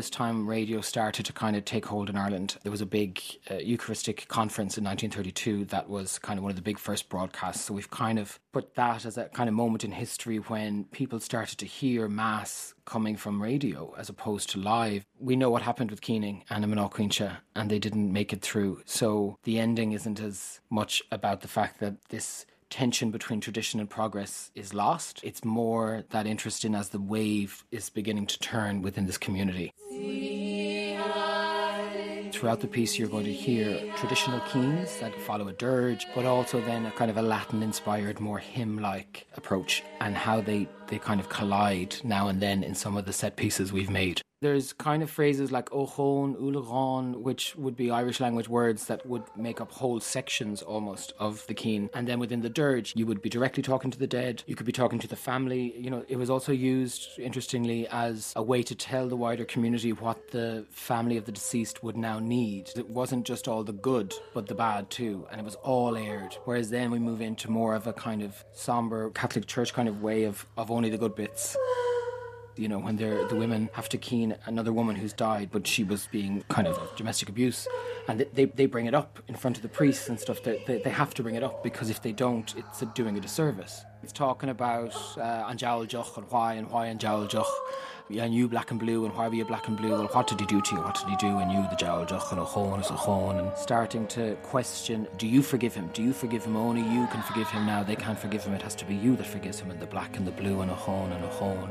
This 0.00 0.08
time, 0.08 0.48
radio 0.48 0.80
started 0.80 1.26
to 1.26 1.32
kind 1.34 1.54
of 1.54 1.66
take 1.66 1.84
hold 1.84 2.08
in 2.08 2.16
Ireland. 2.16 2.56
There 2.62 2.72
was 2.72 2.80
a 2.80 2.86
big 2.86 3.20
uh, 3.50 3.56
Eucharistic 3.56 4.26
conference 4.28 4.78
in 4.78 4.84
1932 4.84 5.66
that 5.66 5.90
was 5.90 6.18
kind 6.18 6.38
of 6.38 6.42
one 6.42 6.48
of 6.48 6.56
the 6.56 6.62
big 6.62 6.78
first 6.78 7.10
broadcasts. 7.10 7.66
So 7.66 7.74
we've 7.74 7.90
kind 7.90 8.18
of 8.18 8.40
put 8.50 8.76
that 8.76 9.04
as 9.04 9.18
a 9.18 9.26
kind 9.26 9.46
of 9.50 9.54
moment 9.54 9.84
in 9.84 9.92
history 9.92 10.38
when 10.38 10.84
people 10.84 11.20
started 11.20 11.58
to 11.58 11.66
hear 11.66 12.08
Mass 12.08 12.72
coming 12.86 13.14
from 13.14 13.42
radio 13.42 13.94
as 13.98 14.08
opposed 14.08 14.48
to 14.50 14.58
live. 14.58 15.04
We 15.18 15.36
know 15.36 15.50
what 15.50 15.60
happened 15.60 15.90
with 15.90 16.00
Keening 16.00 16.44
and 16.48 16.64
Imanoquincha, 16.64 17.36
and 17.54 17.70
they 17.70 17.78
didn't 17.78 18.10
make 18.10 18.32
it 18.32 18.40
through. 18.40 18.80
So 18.86 19.36
the 19.42 19.58
ending 19.58 19.92
isn't 19.92 20.18
as 20.18 20.60
much 20.70 21.02
about 21.12 21.42
the 21.42 21.48
fact 21.48 21.78
that 21.80 22.08
this 22.08 22.46
tension 22.70 23.10
between 23.10 23.40
tradition 23.40 23.80
and 23.80 23.90
progress 23.90 24.50
is 24.54 24.72
lost. 24.72 25.20
It's 25.22 25.44
more 25.44 26.04
that 26.10 26.26
interest 26.26 26.64
in 26.64 26.74
as 26.74 26.90
the 26.90 27.00
wave 27.00 27.64
is 27.70 27.90
beginning 27.90 28.26
to 28.28 28.38
turn 28.38 28.80
within 28.80 29.06
this 29.06 29.18
community. 29.18 29.72
Throughout 32.32 32.60
the 32.60 32.68
piece, 32.68 32.98
you're 32.98 33.08
going 33.08 33.26
to 33.26 33.32
hear 33.32 33.92
traditional 33.96 34.40
keens 34.40 34.96
that 34.98 35.14
follow 35.20 35.48
a 35.48 35.52
dirge, 35.52 36.06
but 36.14 36.24
also 36.24 36.60
then 36.62 36.86
a 36.86 36.90
kind 36.92 37.10
of 37.10 37.18
a 37.18 37.22
Latin 37.22 37.62
inspired, 37.62 38.18
more 38.18 38.38
hymn 38.38 38.78
like 38.78 39.26
approach, 39.36 39.82
and 40.00 40.16
how 40.16 40.40
they, 40.40 40.66
they 40.86 40.98
kind 40.98 41.20
of 41.20 41.28
collide 41.28 41.96
now 42.02 42.28
and 42.28 42.40
then 42.40 42.62
in 42.62 42.74
some 42.74 42.96
of 42.96 43.04
the 43.04 43.12
set 43.12 43.36
pieces 43.36 43.72
we've 43.74 43.90
made. 43.90 44.22
There's 44.42 44.72
kind 44.72 45.02
of 45.02 45.10
phrases 45.10 45.52
like 45.52 45.68
ochon, 45.68 46.34
ularon, 46.40 47.20
which 47.20 47.54
would 47.56 47.76
be 47.76 47.90
Irish 47.90 48.20
language 48.20 48.48
words 48.48 48.86
that 48.86 49.04
would 49.04 49.24
make 49.36 49.60
up 49.60 49.70
whole 49.70 50.00
sections 50.00 50.62
almost 50.62 51.12
of 51.18 51.46
the 51.46 51.52
keen. 51.52 51.90
And 51.92 52.08
then 52.08 52.18
within 52.18 52.40
the 52.40 52.48
dirge, 52.48 52.96
you 52.96 53.04
would 53.04 53.20
be 53.20 53.28
directly 53.28 53.62
talking 53.62 53.90
to 53.90 53.98
the 53.98 54.06
dead. 54.06 54.42
You 54.46 54.56
could 54.56 54.64
be 54.64 54.72
talking 54.72 54.98
to 55.00 55.06
the 55.06 55.14
family. 55.14 55.78
You 55.78 55.90
know, 55.90 56.06
it 56.08 56.16
was 56.16 56.30
also 56.30 56.52
used, 56.52 57.18
interestingly, 57.18 57.86
as 57.88 58.32
a 58.34 58.42
way 58.42 58.62
to 58.62 58.74
tell 58.74 59.08
the 59.08 59.16
wider 59.16 59.44
community 59.44 59.92
what 59.92 60.30
the 60.30 60.64
family 60.70 61.18
of 61.18 61.26
the 61.26 61.32
deceased 61.32 61.82
would 61.82 61.98
now 61.98 62.18
need. 62.18 62.70
It 62.76 62.88
wasn't 62.88 63.26
just 63.26 63.46
all 63.46 63.62
the 63.62 63.74
good, 63.74 64.14
but 64.32 64.46
the 64.46 64.54
bad 64.54 64.88
too. 64.88 65.26
And 65.30 65.38
it 65.38 65.44
was 65.44 65.56
all 65.56 65.98
aired. 65.98 66.38
Whereas 66.46 66.70
then 66.70 66.90
we 66.90 66.98
move 66.98 67.20
into 67.20 67.50
more 67.50 67.74
of 67.74 67.86
a 67.86 67.92
kind 67.92 68.22
of 68.22 68.42
somber 68.54 69.10
Catholic 69.10 69.46
Church 69.46 69.74
kind 69.74 69.86
of 69.86 70.00
way 70.00 70.24
of, 70.24 70.46
of 70.56 70.70
only 70.70 70.88
the 70.88 70.96
good 70.96 71.14
bits 71.14 71.58
you 72.56 72.68
know, 72.68 72.78
when 72.78 72.96
the 72.96 73.26
women 73.32 73.70
have 73.72 73.88
to 73.90 73.98
keen 73.98 74.36
another 74.46 74.72
woman 74.72 74.96
who's 74.96 75.12
died, 75.12 75.50
but 75.52 75.66
she 75.66 75.84
was 75.84 76.08
being 76.10 76.44
kind 76.48 76.66
of 76.66 76.78
domestic 76.96 77.28
abuse, 77.28 77.66
and 78.08 78.26
they, 78.32 78.46
they 78.46 78.66
bring 78.66 78.86
it 78.86 78.94
up 78.94 79.18
in 79.28 79.34
front 79.34 79.56
of 79.56 79.62
the 79.62 79.68
priests 79.68 80.08
and 80.08 80.18
stuff. 80.18 80.42
They, 80.42 80.62
they, 80.66 80.78
they 80.82 80.90
have 80.90 81.14
to 81.14 81.22
bring 81.22 81.34
it 81.34 81.42
up 81.42 81.62
because 81.62 81.90
if 81.90 82.02
they 82.02 82.12
don't, 82.12 82.54
it's 82.56 82.80
doing 82.94 83.16
a 83.16 83.20
disservice. 83.20 83.84
It's 84.02 84.12
talking 84.12 84.48
about 84.48 84.94
uh, 85.16 85.50
Anjal 85.50 85.86
Joch 85.86 86.16
and 86.16 86.30
why 86.30 86.54
and 86.54 86.70
why 86.70 86.88
Anjal 86.88 87.28
Joch. 87.28 87.46
And 88.10 88.34
you 88.34 88.48
black 88.48 88.72
and 88.72 88.80
blue, 88.80 89.04
and 89.04 89.14
why 89.14 89.28
were 89.28 89.36
you 89.36 89.44
black 89.44 89.68
and 89.68 89.76
blue? 89.76 89.90
Well, 89.90 90.08
what 90.08 90.26
did 90.26 90.40
he 90.40 90.46
do 90.46 90.60
to 90.60 90.74
you? 90.74 90.80
What 90.80 90.96
did 90.96 91.08
he 91.08 91.16
do? 91.16 91.38
And 91.38 91.52
you, 91.52 91.64
the 91.70 91.76
Jowl 91.76 92.04
Joch, 92.04 92.32
and 92.32 92.40
a 92.40 92.44
horn 92.44 92.80
is 92.80 92.90
a 92.90 92.96
Chon, 92.96 93.38
and 93.38 93.56
starting 93.56 94.08
to 94.08 94.34
question 94.42 95.06
do 95.16 95.28
you 95.28 95.42
forgive 95.42 95.74
him? 95.74 95.90
Do 95.94 96.02
you 96.02 96.12
forgive 96.12 96.44
him? 96.44 96.56
Only 96.56 96.82
you 96.82 97.06
can 97.06 97.22
forgive 97.22 97.48
him 97.48 97.66
now. 97.66 97.84
They 97.84 97.94
can't 97.94 98.18
forgive 98.18 98.42
him. 98.42 98.54
It 98.54 98.62
has 98.62 98.74
to 98.76 98.84
be 98.84 98.96
you 98.96 99.14
that 99.14 99.26
forgives 99.28 99.60
him, 99.60 99.70
and 99.70 99.78
the 99.78 99.86
black 99.86 100.16
and 100.16 100.26
the 100.26 100.32
blue, 100.32 100.60
and 100.62 100.72
a 100.72 100.74
horn 100.74 101.12
and 101.12 101.24
a 101.24 101.28
Chon. 101.38 101.70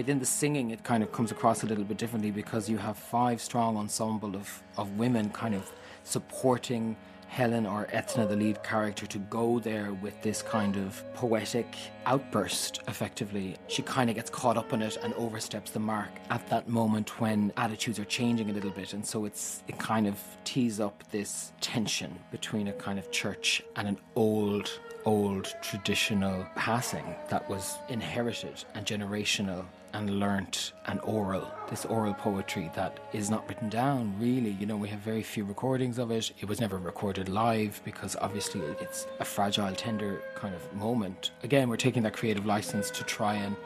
Within 0.00 0.18
the 0.18 0.24
singing, 0.24 0.70
it 0.70 0.82
kind 0.82 1.02
of 1.02 1.12
comes 1.12 1.30
across 1.30 1.62
a 1.62 1.66
little 1.66 1.84
bit 1.84 1.98
differently 1.98 2.30
because 2.30 2.70
you 2.70 2.78
have 2.78 2.96
five 2.96 3.38
strong 3.38 3.76
ensemble 3.76 4.34
of, 4.34 4.62
of 4.78 4.90
women 4.96 5.28
kind 5.28 5.54
of 5.54 5.70
supporting 6.04 6.96
Helen 7.28 7.66
or 7.66 7.86
Etna, 7.92 8.26
the 8.26 8.34
lead 8.34 8.62
character, 8.62 9.06
to 9.06 9.18
go 9.18 9.58
there 9.58 9.92
with 9.92 10.20
this 10.22 10.40
kind 10.40 10.78
of 10.78 11.04
poetic 11.12 11.66
outburst, 12.06 12.80
effectively. 12.88 13.56
She 13.68 13.82
kind 13.82 14.08
of 14.08 14.16
gets 14.16 14.30
caught 14.30 14.56
up 14.56 14.72
in 14.72 14.80
it 14.80 14.96
and 15.02 15.12
oversteps 15.14 15.70
the 15.70 15.80
mark 15.80 16.08
at 16.30 16.48
that 16.48 16.66
moment 16.66 17.20
when 17.20 17.52
attitudes 17.58 17.98
are 17.98 18.06
changing 18.06 18.48
a 18.48 18.54
little 18.54 18.70
bit. 18.70 18.94
And 18.94 19.04
so 19.04 19.26
it's 19.26 19.62
it 19.68 19.78
kind 19.78 20.06
of 20.06 20.18
tees 20.44 20.80
up 20.80 21.04
this 21.10 21.52
tension 21.60 22.18
between 22.30 22.68
a 22.68 22.72
kind 22.72 22.98
of 22.98 23.10
church 23.10 23.62
and 23.76 23.86
an 23.86 23.98
old 24.16 24.80
old 25.04 25.54
traditional 25.62 26.46
passing 26.56 27.14
that 27.28 27.48
was 27.48 27.78
inherited 27.88 28.64
and 28.74 28.84
generational 28.84 29.64
and 29.92 30.20
learnt 30.20 30.72
and 30.86 31.00
oral, 31.00 31.46
this 31.68 31.84
oral 31.84 32.14
poetry 32.14 32.70
that 32.74 32.98
is 33.12 33.30
not 33.30 33.48
written 33.48 33.68
down 33.68 34.14
really. 34.18 34.50
You 34.50 34.66
know, 34.66 34.76
we 34.76 34.88
have 34.88 35.00
very 35.00 35.22
few 35.22 35.44
recordings 35.44 35.98
of 35.98 36.10
it. 36.10 36.32
It 36.40 36.48
was 36.48 36.60
never 36.60 36.78
recorded 36.78 37.28
live 37.28 37.80
because 37.84 38.16
obviously 38.20 38.60
it's 38.80 39.06
a 39.18 39.24
fragile, 39.24 39.72
tender 39.74 40.22
kind 40.34 40.54
of 40.54 40.72
moment. 40.74 41.32
Again, 41.42 41.68
we're 41.68 41.76
taking 41.76 42.02
that 42.04 42.12
creative 42.12 42.46
license 42.46 42.90
to 42.90 43.04
try 43.04 43.34
and 43.34 43.56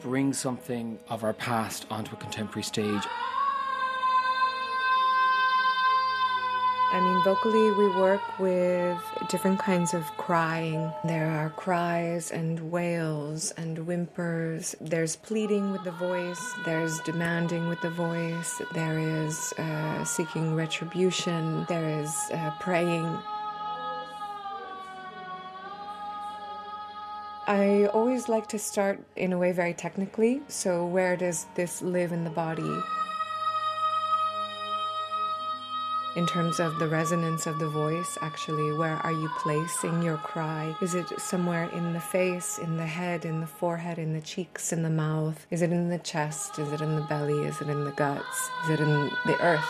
bring 0.00 0.32
something 0.32 0.98
of 1.08 1.24
our 1.24 1.32
past 1.32 1.86
onto 1.90 2.14
a 2.14 2.18
contemporary 2.18 2.62
stage. 2.62 3.02
I 6.94 7.00
mean, 7.00 7.24
vocally, 7.24 7.72
we 7.72 7.88
work 7.88 8.38
with 8.38 9.02
different 9.28 9.58
kinds 9.58 9.94
of 9.94 10.04
crying. 10.16 10.92
There 11.02 11.28
are 11.28 11.50
cries 11.50 12.30
and 12.30 12.70
wails 12.70 13.50
and 13.56 13.76
whimpers. 13.78 14.76
There's 14.80 15.16
pleading 15.16 15.72
with 15.72 15.82
the 15.82 15.90
voice, 15.90 16.40
there's 16.64 17.00
demanding 17.00 17.66
with 17.68 17.80
the 17.80 17.90
voice, 17.90 18.62
there 18.74 19.00
is 19.00 19.52
uh, 19.58 20.04
seeking 20.04 20.54
retribution, 20.54 21.66
there 21.68 22.00
is 22.00 22.14
uh, 22.30 22.52
praying. 22.60 23.18
I 27.48 27.86
always 27.92 28.28
like 28.28 28.46
to 28.50 28.58
start 28.60 29.02
in 29.16 29.32
a 29.32 29.38
way 29.38 29.50
very 29.50 29.74
technically. 29.74 30.42
So, 30.46 30.86
where 30.86 31.16
does 31.16 31.46
this 31.56 31.82
live 31.82 32.12
in 32.12 32.22
the 32.22 32.30
body? 32.30 32.80
In 36.16 36.26
terms 36.26 36.60
of 36.60 36.78
the 36.78 36.86
resonance 36.86 37.46
of 37.46 37.58
the 37.58 37.68
voice, 37.68 38.16
actually, 38.20 38.72
where 38.72 38.96
are 38.98 39.12
you 39.12 39.28
placing 39.38 40.02
your 40.02 40.16
cry? 40.18 40.76
Is 40.80 40.94
it 40.94 41.08
somewhere 41.20 41.68
in 41.70 41.92
the 41.92 42.00
face, 42.00 42.58
in 42.58 42.76
the 42.76 42.86
head, 42.86 43.24
in 43.24 43.40
the 43.40 43.46
forehead, 43.46 43.98
in 43.98 44.12
the 44.12 44.20
cheeks, 44.20 44.72
in 44.72 44.82
the 44.82 44.90
mouth? 44.90 45.44
Is 45.50 45.62
it 45.62 45.72
in 45.72 45.88
the 45.88 45.98
chest? 45.98 46.58
Is 46.58 46.72
it 46.72 46.80
in 46.80 46.94
the 46.94 47.02
belly? 47.02 47.44
Is 47.44 47.60
it 47.60 47.68
in 47.68 47.84
the 47.84 47.90
guts? 47.92 48.50
Is 48.64 48.70
it 48.70 48.80
in 48.80 49.10
the 49.26 49.38
earth? 49.40 49.64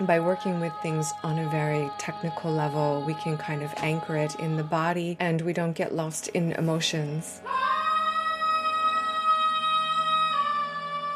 by 0.00 0.18
working 0.18 0.58
with 0.58 0.72
things 0.82 1.12
on 1.22 1.38
a 1.38 1.48
very 1.48 1.88
technical 1.96 2.50
level, 2.50 3.04
we 3.06 3.14
can 3.14 3.38
kind 3.38 3.62
of 3.62 3.72
anchor 3.76 4.16
it 4.16 4.34
in 4.36 4.56
the 4.56 4.64
body 4.64 5.16
and 5.20 5.40
we 5.42 5.52
don't 5.52 5.74
get 5.74 5.94
lost 5.94 6.26
in 6.28 6.50
emotions. 6.52 7.40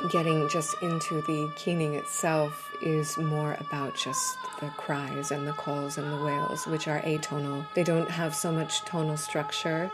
Getting 0.09 0.49
just 0.49 0.81
into 0.83 1.21
the 1.23 1.51
keening 1.57 1.95
itself 1.95 2.71
is 2.81 3.17
more 3.19 3.57
about 3.61 3.95
just 3.95 4.39
the 4.61 4.69
cries 4.77 5.31
and 5.31 5.47
the 5.47 5.53
calls 5.53 5.99
and 5.99 6.13
the 6.13 6.25
wails, 6.25 6.67
which 6.67 6.89
are 6.89 7.01
atonal. 7.01 7.67
They 7.75 7.85
don't 7.85 8.11
have 8.11 8.35
so 8.35 8.53
much 8.53 8.85
tonal 8.85 9.17
structure. 9.17 9.91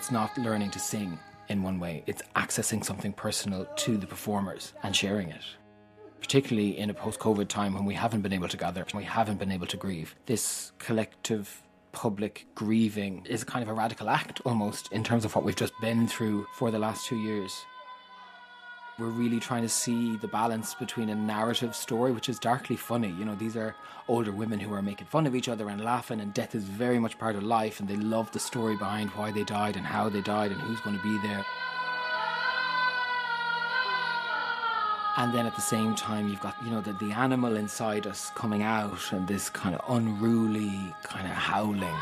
It's 0.00 0.10
not 0.10 0.38
learning 0.38 0.70
to 0.70 0.78
sing 0.78 1.18
in 1.50 1.62
one 1.62 1.78
way, 1.78 2.02
it's 2.06 2.22
accessing 2.34 2.82
something 2.82 3.12
personal 3.12 3.66
to 3.66 3.98
the 3.98 4.06
performers 4.06 4.72
and 4.82 4.96
sharing 4.96 5.28
it. 5.28 5.42
Particularly 6.22 6.78
in 6.78 6.88
a 6.88 6.94
post 6.94 7.20
COVID 7.20 7.48
time 7.48 7.74
when 7.74 7.84
we 7.84 7.92
haven't 7.92 8.22
been 8.22 8.32
able 8.32 8.48
to 8.48 8.56
gather, 8.56 8.86
we 8.94 9.04
haven't 9.04 9.38
been 9.38 9.52
able 9.52 9.66
to 9.66 9.76
grieve. 9.76 10.16
This 10.24 10.72
collective 10.78 11.62
public 11.92 12.46
grieving 12.54 13.26
is 13.28 13.44
kind 13.44 13.62
of 13.62 13.68
a 13.68 13.74
radical 13.74 14.08
act 14.08 14.40
almost 14.46 14.90
in 14.90 15.04
terms 15.04 15.26
of 15.26 15.34
what 15.34 15.44
we've 15.44 15.54
just 15.54 15.74
been 15.82 16.08
through 16.08 16.46
for 16.54 16.70
the 16.70 16.78
last 16.78 17.06
two 17.06 17.18
years. 17.18 17.52
We're 19.00 19.08
really 19.08 19.40
trying 19.40 19.62
to 19.62 19.68
see 19.70 20.18
the 20.18 20.28
balance 20.28 20.74
between 20.74 21.08
a 21.08 21.14
narrative 21.14 21.74
story, 21.74 22.12
which 22.12 22.28
is 22.28 22.38
darkly 22.38 22.76
funny. 22.76 23.08
You 23.08 23.24
know, 23.24 23.34
these 23.34 23.56
are 23.56 23.74
older 24.08 24.30
women 24.30 24.60
who 24.60 24.74
are 24.74 24.82
making 24.82 25.06
fun 25.06 25.26
of 25.26 25.34
each 25.34 25.48
other 25.48 25.70
and 25.70 25.82
laughing, 25.82 26.20
and 26.20 26.34
death 26.34 26.54
is 26.54 26.64
very 26.64 26.98
much 26.98 27.18
part 27.18 27.34
of 27.34 27.42
life, 27.42 27.80
and 27.80 27.88
they 27.88 27.96
love 27.96 28.30
the 28.32 28.38
story 28.38 28.76
behind 28.76 29.08
why 29.12 29.32
they 29.32 29.42
died 29.42 29.76
and 29.76 29.86
how 29.86 30.10
they 30.10 30.20
died 30.20 30.52
and 30.52 30.60
who's 30.60 30.80
going 30.80 30.98
to 30.98 31.02
be 31.02 31.18
there. 31.26 31.46
And 35.16 35.32
then 35.32 35.46
at 35.46 35.54
the 35.54 35.62
same 35.62 35.94
time, 35.94 36.28
you've 36.28 36.40
got, 36.40 36.62
you 36.62 36.70
know, 36.70 36.82
the, 36.82 36.92
the 36.92 37.12
animal 37.12 37.56
inside 37.56 38.06
us 38.06 38.30
coming 38.34 38.62
out 38.62 39.12
and 39.12 39.26
this 39.26 39.48
kind 39.48 39.74
of 39.74 39.80
unruly 39.88 40.94
kind 41.04 41.26
of 41.26 41.32
howling. 41.32 41.96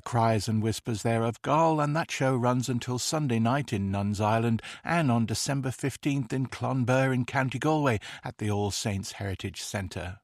Cries 0.00 0.46
and 0.46 0.62
whispers 0.62 1.02
there 1.02 1.24
of 1.24 1.42
Gol, 1.42 1.80
and 1.80 1.96
that 1.96 2.12
show 2.12 2.36
runs 2.36 2.68
until 2.68 3.00
Sunday 3.00 3.40
night 3.40 3.72
in 3.72 3.90
Nuns 3.90 4.20
Island 4.20 4.62
and 4.84 5.10
on 5.10 5.26
December 5.26 5.70
15th 5.70 6.32
in 6.32 6.46
Clonbur 6.46 7.12
in 7.12 7.24
County 7.24 7.58
Galway 7.58 7.98
at 8.22 8.38
the 8.38 8.50
All 8.50 8.70
Saints 8.70 9.12
Heritage 9.12 9.60
Centre. 9.60 10.20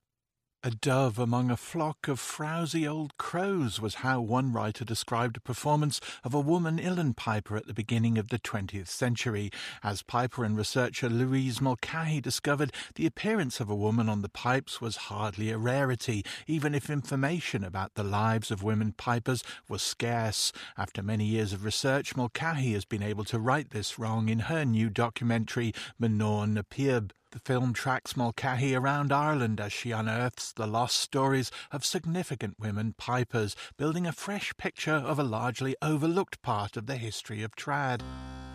A 0.67 0.71
dove 0.71 1.17
among 1.17 1.49
a 1.49 1.57
flock 1.57 2.09
of 2.09 2.19
frowsy 2.19 2.89
old 2.89 3.17
crows 3.19 3.81
was 3.81 4.03
how 4.03 4.21
one 4.21 4.53
writer 4.53 4.85
described 4.85 5.37
a 5.37 5.41
performance 5.41 6.01
of 6.25 6.35
a 6.35 6.41
woman 6.41 6.79
uilleann 6.79 7.15
piper 7.15 7.57
at 7.57 7.69
the 7.69 7.73
beginning 7.73 8.19
of 8.19 8.31
the 8.31 8.39
20th 8.41 8.89
century. 8.89 9.53
As 9.85 10.03
piper 10.03 10.45
and 10.45 10.57
researcher 10.57 11.09
Louise 11.09 11.61
Mulcahy 11.61 12.21
discovered, 12.21 12.73
the 12.97 13.07
appearance 13.07 13.61
of 13.61 13.71
a 13.71 13.77
woman 13.77 14.09
on 14.09 14.23
the 14.23 14.29
pipes 14.29 14.81
was 14.81 15.07
hardly 15.07 15.53
a 15.53 15.57
rarity, 15.57 16.25
even 16.49 16.75
if 16.75 16.91
information 16.91 17.63
about 17.63 17.95
the 17.95 18.03
lives 18.03 18.51
of 18.51 18.65
women 18.65 18.91
pipers 18.91 19.45
was 19.69 19.83
scarce. 19.83 20.51
After 20.77 21.01
many 21.01 21.27
years 21.27 21.53
of 21.53 21.65
research, 21.65 22.17
Mulcahy 22.17 22.73
has 22.73 22.85
been 22.85 23.05
able 23.05 23.23
to 23.27 23.39
right 23.39 23.71
this 23.71 24.01
wrong 24.01 24.29
in 24.29 24.41
her 24.51 24.65
new 24.65 24.91
documentary, 24.91 25.73
Mná 26.03 26.49
na 26.49 26.63
Píob. 26.63 27.13
The 27.37 27.53
film 27.53 27.75
tracks 27.75 28.17
Mulcahy 28.17 28.75
around 28.75 29.13
Ireland 29.13 29.61
as 29.61 29.71
she 29.71 29.91
unearths 29.91 30.53
the 30.53 30.67
lost 30.67 30.97
stories 30.97 31.51
of 31.71 31.85
significant 31.85 32.59
women 32.59 32.95
pipers, 32.97 33.55
building 33.77 34.07
a 34.07 34.13
fresh 34.13 34.57
picture 34.57 34.95
of 34.95 35.19
a 35.19 35.23
largely 35.23 35.77
overlooked 35.83 36.41
part 36.41 36.79
of 36.79 36.87
the 36.87 36.97
history 36.97 37.43
of 37.43 37.55
trad, 37.55 38.01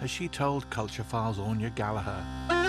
as 0.02 0.10
she 0.10 0.28
told 0.28 0.68
Culturefile's 0.72 1.38
Anya 1.38 1.70
Gallagher. 1.70 2.61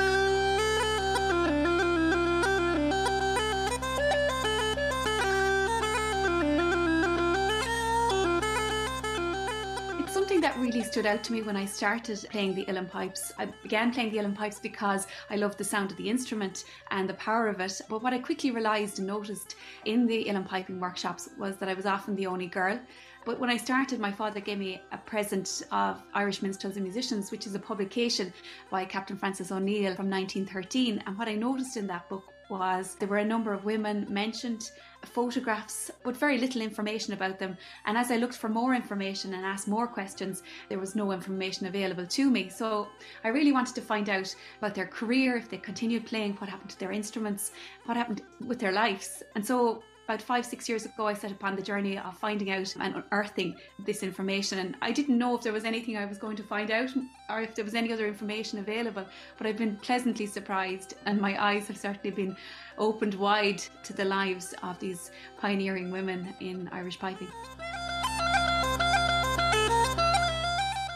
That 10.42 10.58
really 10.58 10.82
stood 10.82 11.06
out 11.06 11.22
to 11.22 11.32
me 11.32 11.40
when 11.40 11.56
I 11.56 11.64
started 11.64 12.26
playing 12.30 12.56
the 12.56 12.64
uilleann 12.64 12.90
pipes. 12.90 13.32
I 13.38 13.46
began 13.62 13.92
playing 13.92 14.10
the 14.10 14.18
uilleann 14.18 14.34
pipes 14.34 14.58
because 14.58 15.06
I 15.30 15.36
loved 15.36 15.56
the 15.56 15.62
sound 15.62 15.92
of 15.92 15.96
the 15.96 16.10
instrument 16.10 16.64
and 16.90 17.08
the 17.08 17.14
power 17.14 17.46
of 17.46 17.60
it. 17.60 17.80
But 17.88 18.02
what 18.02 18.12
I 18.12 18.18
quickly 18.18 18.50
realised 18.50 18.98
and 18.98 19.06
noticed 19.06 19.54
in 19.84 20.04
the 20.04 20.24
uilleann 20.24 20.48
piping 20.48 20.80
workshops 20.80 21.28
was 21.38 21.58
that 21.58 21.68
I 21.68 21.74
was 21.74 21.86
often 21.86 22.16
the 22.16 22.26
only 22.26 22.48
girl. 22.48 22.76
But 23.24 23.38
when 23.38 23.50
I 23.50 23.56
started, 23.56 24.00
my 24.00 24.10
father 24.10 24.40
gave 24.40 24.58
me 24.58 24.82
a 24.90 24.98
present 24.98 25.62
of 25.70 26.02
Irish 26.12 26.42
Minstrels 26.42 26.74
and 26.74 26.82
Musicians, 26.82 27.30
which 27.30 27.46
is 27.46 27.54
a 27.54 27.60
publication 27.60 28.32
by 28.68 28.84
Captain 28.84 29.16
Francis 29.16 29.52
O'Neill 29.52 29.94
from 29.94 30.10
1913. 30.10 31.04
And 31.06 31.16
what 31.16 31.28
I 31.28 31.36
noticed 31.36 31.76
in 31.76 31.86
that 31.86 32.08
book 32.08 32.32
was 32.50 32.96
there 32.96 33.08
were 33.08 33.18
a 33.18 33.24
number 33.24 33.52
of 33.52 33.64
women 33.64 34.08
mentioned, 34.10 34.72
photographs, 35.02 35.90
but 36.04 36.16
very 36.16 36.38
little 36.38 36.62
information 36.62 37.12
about 37.12 37.38
them. 37.38 37.56
And 37.86 37.96
as 37.96 38.10
I 38.10 38.16
looked 38.16 38.36
for 38.36 38.48
more 38.48 38.74
information 38.74 39.34
and 39.34 39.44
asked 39.44 39.68
more 39.68 39.86
questions, 39.86 40.42
there 40.68 40.78
was 40.78 40.94
no 40.94 41.12
information 41.12 41.66
available 41.66 42.06
to 42.06 42.30
me. 42.30 42.48
So 42.48 42.88
I 43.24 43.28
really 43.28 43.52
wanted 43.52 43.74
to 43.74 43.80
find 43.82 44.08
out 44.08 44.34
about 44.58 44.74
their 44.74 44.86
career, 44.86 45.36
if 45.36 45.48
they 45.50 45.58
continued 45.58 46.06
playing, 46.06 46.34
what 46.34 46.50
happened 46.50 46.70
to 46.70 46.78
their 46.78 46.92
instruments, 46.92 47.52
what 47.84 47.96
happened 47.96 48.22
with 48.46 48.58
their 48.58 48.72
lives. 48.72 49.22
And 49.34 49.46
so 49.46 49.82
about 50.12 50.20
five, 50.20 50.44
six 50.44 50.68
years 50.68 50.84
ago, 50.84 51.06
I 51.06 51.14
set 51.14 51.32
upon 51.32 51.56
the 51.56 51.62
journey 51.62 51.96
of 51.96 52.18
finding 52.18 52.50
out 52.50 52.76
and 52.78 52.96
unearthing 52.96 53.56
this 53.86 54.02
information. 54.02 54.58
And 54.58 54.76
I 54.82 54.92
didn't 54.92 55.16
know 55.16 55.34
if 55.34 55.40
there 55.40 55.54
was 55.54 55.64
anything 55.64 55.96
I 55.96 56.04
was 56.04 56.18
going 56.18 56.36
to 56.36 56.42
find 56.42 56.70
out 56.70 56.90
or 57.30 57.40
if 57.40 57.54
there 57.54 57.64
was 57.64 57.74
any 57.74 57.94
other 57.94 58.06
information 58.06 58.58
available, 58.58 59.06
but 59.38 59.46
I've 59.46 59.56
been 59.56 59.76
pleasantly 59.76 60.26
surprised, 60.26 60.96
and 61.06 61.18
my 61.18 61.42
eyes 61.42 61.66
have 61.68 61.78
certainly 61.78 62.10
been 62.10 62.36
opened 62.76 63.14
wide 63.14 63.62
to 63.84 63.94
the 63.94 64.04
lives 64.04 64.54
of 64.62 64.78
these 64.80 65.10
pioneering 65.38 65.90
women 65.90 66.34
in 66.40 66.68
Irish 66.72 66.98
piping. 66.98 67.28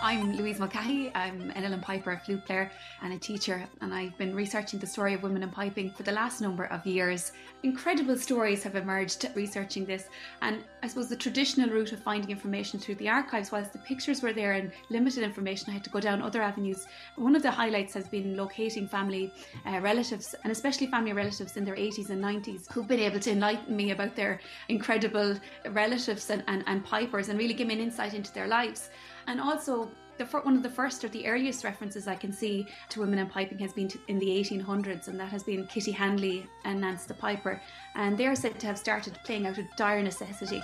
I'm 0.07 0.37
Louise 0.37 0.61
Mulcahy. 0.61 1.11
I'm 1.16 1.51
an 1.51 1.64
uilleann 1.64 1.83
piper, 1.83 2.12
a 2.12 2.16
flute 2.21 2.45
player, 2.45 2.71
and 3.03 3.12
a 3.12 3.19
teacher, 3.19 3.69
and 3.81 3.92
I've 3.92 4.16
been 4.16 4.37
researching 4.37 4.79
the 4.79 4.87
story 4.87 5.14
of 5.14 5.25
women 5.25 5.42
in 5.42 5.51
piping 5.51 5.90
for 5.90 6.05
the 6.05 6.12
last 6.12 6.40
number 6.40 6.66
of 6.66 6.87
years. 6.87 7.33
Incredible 7.64 8.16
stories 8.16 8.62
have 8.62 8.77
emerged 8.77 9.29
researching 9.35 9.85
this, 9.85 10.09
and 10.42 10.62
I 10.81 10.87
suppose 10.87 11.09
the 11.09 11.16
traditional 11.16 11.71
route 11.71 11.90
of 11.90 11.99
finding 11.99 12.31
information 12.31 12.79
through 12.79 12.95
the 12.95 13.09
archives, 13.09 13.51
whilst 13.51 13.73
the 13.73 13.81
pictures 13.81 14.23
were 14.23 14.33
there 14.33 14.53
and 14.53 14.71
limited 14.90 15.25
information, 15.25 15.71
I 15.71 15.73
had 15.73 15.83
to 15.83 15.90
go 15.90 15.99
down 15.99 16.23
other 16.23 16.40
avenues. 16.40 16.87
One 17.16 17.35
of 17.35 17.42
the 17.42 17.51
highlights 17.51 17.95
has 17.95 18.07
been 18.07 18.37
locating 18.37 18.87
family 18.87 19.33
uh, 19.66 19.81
relatives, 19.81 20.37
and 20.45 20.53
especially 20.53 20.87
family 20.87 21.14
relatives 21.14 21.57
in 21.57 21.64
their 21.64 21.75
80s 21.75 22.11
and 22.11 22.23
90s, 22.23 22.71
who've 22.71 22.87
been 22.87 23.01
able 23.01 23.19
to 23.19 23.33
enlighten 23.33 23.75
me 23.75 23.90
about 23.90 24.14
their 24.14 24.40
incredible 24.69 25.37
relatives 25.71 26.31
and, 26.31 26.45
and, 26.47 26.62
and 26.69 26.85
pipers 26.85 27.29
and 27.29 27.40
really 27.40 27.55
give 27.55 27.66
me 27.66 27.75
an 27.75 27.81
insight 27.81 28.14
into 28.14 28.33
their 28.33 28.47
lives. 28.47 28.88
And 29.27 29.41
also, 29.41 29.91
the, 30.19 30.25
one 30.25 30.57
of 30.57 30.62
the 30.62 30.71
first 30.71 31.05
or 31.05 31.09
the 31.09 31.27
earliest 31.27 31.65
references 31.65 32.09
I 32.09 32.15
can 32.15 32.33
see 32.33 32.67
to 32.91 33.01
women 33.01 33.19
in 33.19 33.27
piping 33.27 33.59
has 33.59 33.73
been 33.73 33.91
in 34.09 34.19
the 34.19 34.29
1800s, 34.29 35.09
and 35.09 35.19
that 35.21 35.29
has 35.29 35.43
been 35.43 35.67
Kitty 35.67 35.93
Hanley 35.93 36.47
and 36.65 36.81
Nance 36.81 37.05
the 37.05 37.15
Piper, 37.15 37.61
and 37.95 38.17
they 38.17 38.27
are 38.27 38.37
said 38.37 38.59
to 38.61 38.67
have 38.67 38.79
started 38.79 39.19
playing 39.25 39.47
out 39.47 39.59
of 39.59 39.65
dire 39.77 40.03
necessity. 40.03 40.62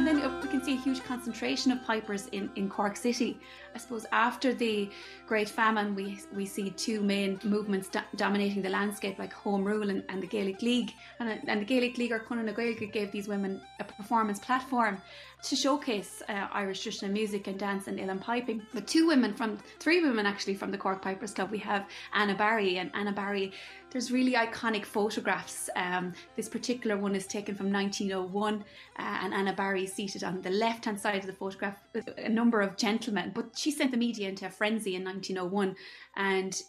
And 0.00 0.08
then 0.08 0.40
we 0.40 0.48
can 0.48 0.64
see 0.64 0.72
a 0.72 0.80
huge 0.80 1.04
concentration 1.04 1.70
of 1.72 1.84
pipers 1.84 2.28
in, 2.28 2.48
in 2.56 2.70
Cork 2.70 2.96
City. 2.96 3.38
I 3.74 3.78
suppose 3.78 4.06
after 4.12 4.54
the 4.54 4.88
Great 5.26 5.46
Famine, 5.46 5.94
we, 5.94 6.18
we 6.34 6.46
see 6.46 6.70
two 6.70 7.02
main 7.02 7.38
movements 7.44 7.90
do- 7.90 8.00
dominating 8.16 8.62
the 8.62 8.70
landscape, 8.70 9.18
like 9.18 9.30
Home 9.34 9.62
Rule 9.62 9.90
and, 9.90 10.02
and 10.08 10.22
the 10.22 10.26
Gaelic 10.26 10.62
League. 10.62 10.94
And, 11.18 11.38
and 11.46 11.60
the 11.60 11.66
Gaelic 11.66 11.98
League, 11.98 12.12
or 12.12 12.24
na 12.30 12.50
Gaeilge, 12.50 12.90
gave 12.90 13.12
these 13.12 13.28
women 13.28 13.60
a 13.78 13.84
performance 13.84 14.38
platform 14.38 15.02
to 15.42 15.56
showcase 15.56 16.22
uh, 16.28 16.48
Irish 16.52 16.82
traditional 16.82 17.12
music 17.12 17.46
and 17.46 17.58
dance 17.58 17.86
and 17.86 17.98
uilleann 17.98 18.20
piping. 18.20 18.62
But 18.74 18.86
two 18.86 19.06
women 19.06 19.34
from, 19.34 19.58
three 19.78 20.02
women 20.02 20.26
actually 20.26 20.54
from 20.54 20.70
the 20.70 20.78
Cork 20.78 21.02
Pipers 21.02 21.32
Club. 21.32 21.50
We 21.50 21.58
have 21.58 21.86
Anna 22.14 22.34
Barry, 22.34 22.78
and 22.78 22.90
Anna 22.94 23.12
Barry 23.12 23.52
there's 23.90 24.12
really 24.12 24.34
iconic 24.34 24.84
photographs. 24.84 25.68
Um, 25.74 26.12
this 26.36 26.48
particular 26.48 26.96
one 26.96 27.14
is 27.16 27.26
taken 27.26 27.54
from 27.54 27.72
1901, 27.72 28.54
uh, 28.54 28.62
and 28.96 29.34
Anna 29.34 29.52
Barry 29.52 29.84
is 29.84 29.92
seated 29.92 30.22
on 30.22 30.40
the 30.42 30.50
left 30.50 30.84
hand 30.84 31.00
side 31.00 31.20
of 31.20 31.26
the 31.26 31.32
photograph 31.32 31.76
with 31.92 32.08
a 32.16 32.28
number 32.28 32.60
of 32.60 32.76
gentlemen. 32.76 33.32
But 33.34 33.56
she 33.56 33.70
sent 33.70 33.90
the 33.90 33.96
media 33.96 34.28
into 34.28 34.46
a 34.46 34.50
frenzy 34.50 34.94
in 34.94 35.04
1901, 35.04 35.74
and 36.16 36.62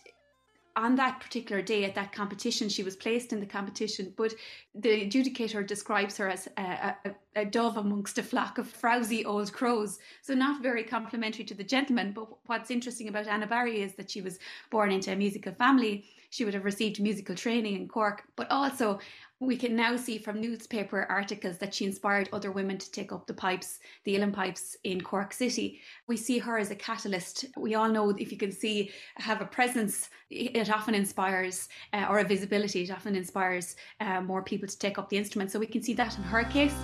on 0.81 0.95
that 0.95 1.19
particular 1.19 1.61
day 1.61 1.85
at 1.85 1.93
that 1.93 2.11
competition, 2.11 2.67
she 2.67 2.81
was 2.81 2.95
placed 2.95 3.31
in 3.31 3.39
the 3.39 3.45
competition, 3.45 4.13
but 4.17 4.33
the 4.73 5.05
adjudicator 5.07 5.65
describes 5.65 6.17
her 6.17 6.27
as 6.27 6.47
a, 6.57 6.95
a, 7.05 7.11
a, 7.35 7.45
dove 7.45 7.77
amongst 7.77 8.17
a 8.17 8.23
flock 8.23 8.57
of 8.57 8.67
frowsy 8.67 9.23
old 9.23 9.53
crows. 9.53 9.99
So, 10.23 10.33
not 10.33 10.63
very 10.63 10.83
complimentary 10.83 11.45
to 11.45 11.53
the 11.53 11.63
gentleman. 11.63 12.13
But 12.13 12.29
what's 12.47 12.71
interesting 12.71 13.09
about 13.09 13.27
Anna 13.27 13.45
Barry 13.45 13.81
is 13.81 13.93
that 13.93 14.09
she 14.09 14.21
was 14.21 14.39
born 14.71 14.91
into 14.91 15.11
a 15.11 15.15
musical 15.15 15.53
family. 15.53 16.05
she 16.31 16.45
would 16.45 16.55
have 16.55 16.65
received 16.65 16.99
musical 16.99 17.35
training 17.35 17.75
in 17.75 17.87
Cork, 17.87 18.23
but 18.35 18.49
also 18.49 18.99
we 19.41 19.57
can 19.57 19.75
now 19.75 19.97
see 19.97 20.19
from 20.19 20.39
newspaper 20.39 21.07
articles 21.09 21.57
that 21.57 21.73
she 21.73 21.83
inspired 21.83 22.29
other 22.31 22.51
women 22.51 22.77
to 22.77 22.91
take 22.91 23.11
up 23.11 23.25
the 23.25 23.33
pipes, 23.33 23.79
the 24.03 24.15
uilleann 24.15 24.31
pipes 24.31 24.77
in 24.83 25.01
Cork 25.01 25.33
City. 25.33 25.81
We 26.05 26.15
see 26.15 26.37
her 26.37 26.59
as 26.59 26.69
a 26.69 26.75
catalyst. 26.75 27.45
We 27.57 27.73
all 27.73 27.89
know 27.89 28.11
if 28.11 28.31
you 28.31 28.37
can 28.37 28.51
see, 28.51 28.91
have 29.15 29.41
a 29.41 29.45
presence, 29.45 30.11
it 30.29 30.69
often 30.69 30.93
inspires, 30.93 31.69
uh, 31.91 32.05
or 32.07 32.19
a 32.19 32.23
visibility, 32.23 32.83
it 32.83 32.91
often 32.91 33.15
inspires 33.15 33.75
uh, 33.99 34.21
more 34.21 34.43
people 34.43 34.67
to 34.67 34.77
take 34.77 34.99
up 34.99 35.09
the 35.09 35.17
instrument. 35.17 35.49
So 35.49 35.57
we 35.57 35.65
can 35.65 35.81
see 35.81 35.95
that 35.95 36.15
in 36.15 36.23
her 36.23 36.43
case. 36.43 36.75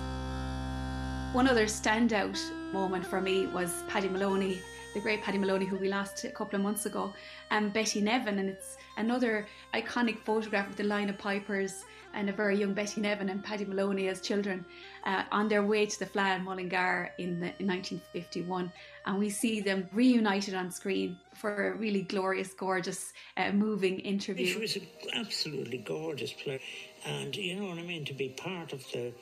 One 1.32 1.46
other 1.46 1.66
standout 1.66 2.40
moment 2.72 3.06
for 3.06 3.20
me 3.20 3.46
was 3.46 3.84
Paddy 3.86 4.08
Moloney, 4.08 4.58
the 4.94 5.00
great 5.00 5.22
Paddy 5.22 5.38
Moloney, 5.38 5.64
who 5.64 5.76
we 5.76 5.88
lost 5.88 6.24
a 6.24 6.30
couple 6.30 6.56
of 6.56 6.62
months 6.62 6.86
ago, 6.86 7.12
and 7.52 7.72
Betty 7.72 8.00
Nevin. 8.00 8.40
And 8.40 8.48
it's 8.48 8.78
another 8.98 9.46
iconic 9.74 10.18
photograph 10.18 10.68
of 10.68 10.76
the 10.76 10.84
line 10.84 11.08
of 11.08 11.16
pipers 11.16 11.84
and 12.14 12.28
a 12.28 12.32
very 12.32 12.58
young 12.58 12.74
Betty 12.74 13.00
Nevin 13.00 13.28
and 13.28 13.42
Paddy 13.42 13.64
Moloney 13.64 14.08
as 14.08 14.20
children 14.20 14.64
uh, 15.04 15.24
on 15.30 15.48
their 15.48 15.62
way 15.62 15.86
to 15.86 15.98
the 15.98 16.06
Fleadh 16.06 16.42
Mullingar 16.42 17.12
in, 17.18 17.40
the, 17.40 17.46
in 17.60 17.66
1951. 17.66 18.72
And 19.06 19.18
we 19.18 19.30
see 19.30 19.60
them 19.60 19.88
reunited 19.92 20.54
on 20.54 20.70
screen 20.70 21.18
for 21.34 21.68
a 21.68 21.76
really 21.76 22.02
glorious, 22.02 22.52
gorgeous, 22.54 23.12
uh, 23.36 23.52
moving 23.52 24.00
interview. 24.00 24.46
She 24.46 24.58
was 24.58 24.76
an 24.76 24.86
absolutely 25.14 25.78
gorgeous 25.78 26.32
player. 26.32 26.60
And 27.06 27.34
you 27.36 27.56
know 27.56 27.68
what 27.68 27.78
I 27.78 27.82
mean? 27.82 28.04
To 28.06 28.14
be 28.14 28.30
part 28.30 28.72
of 28.72 28.84
the 28.92 29.12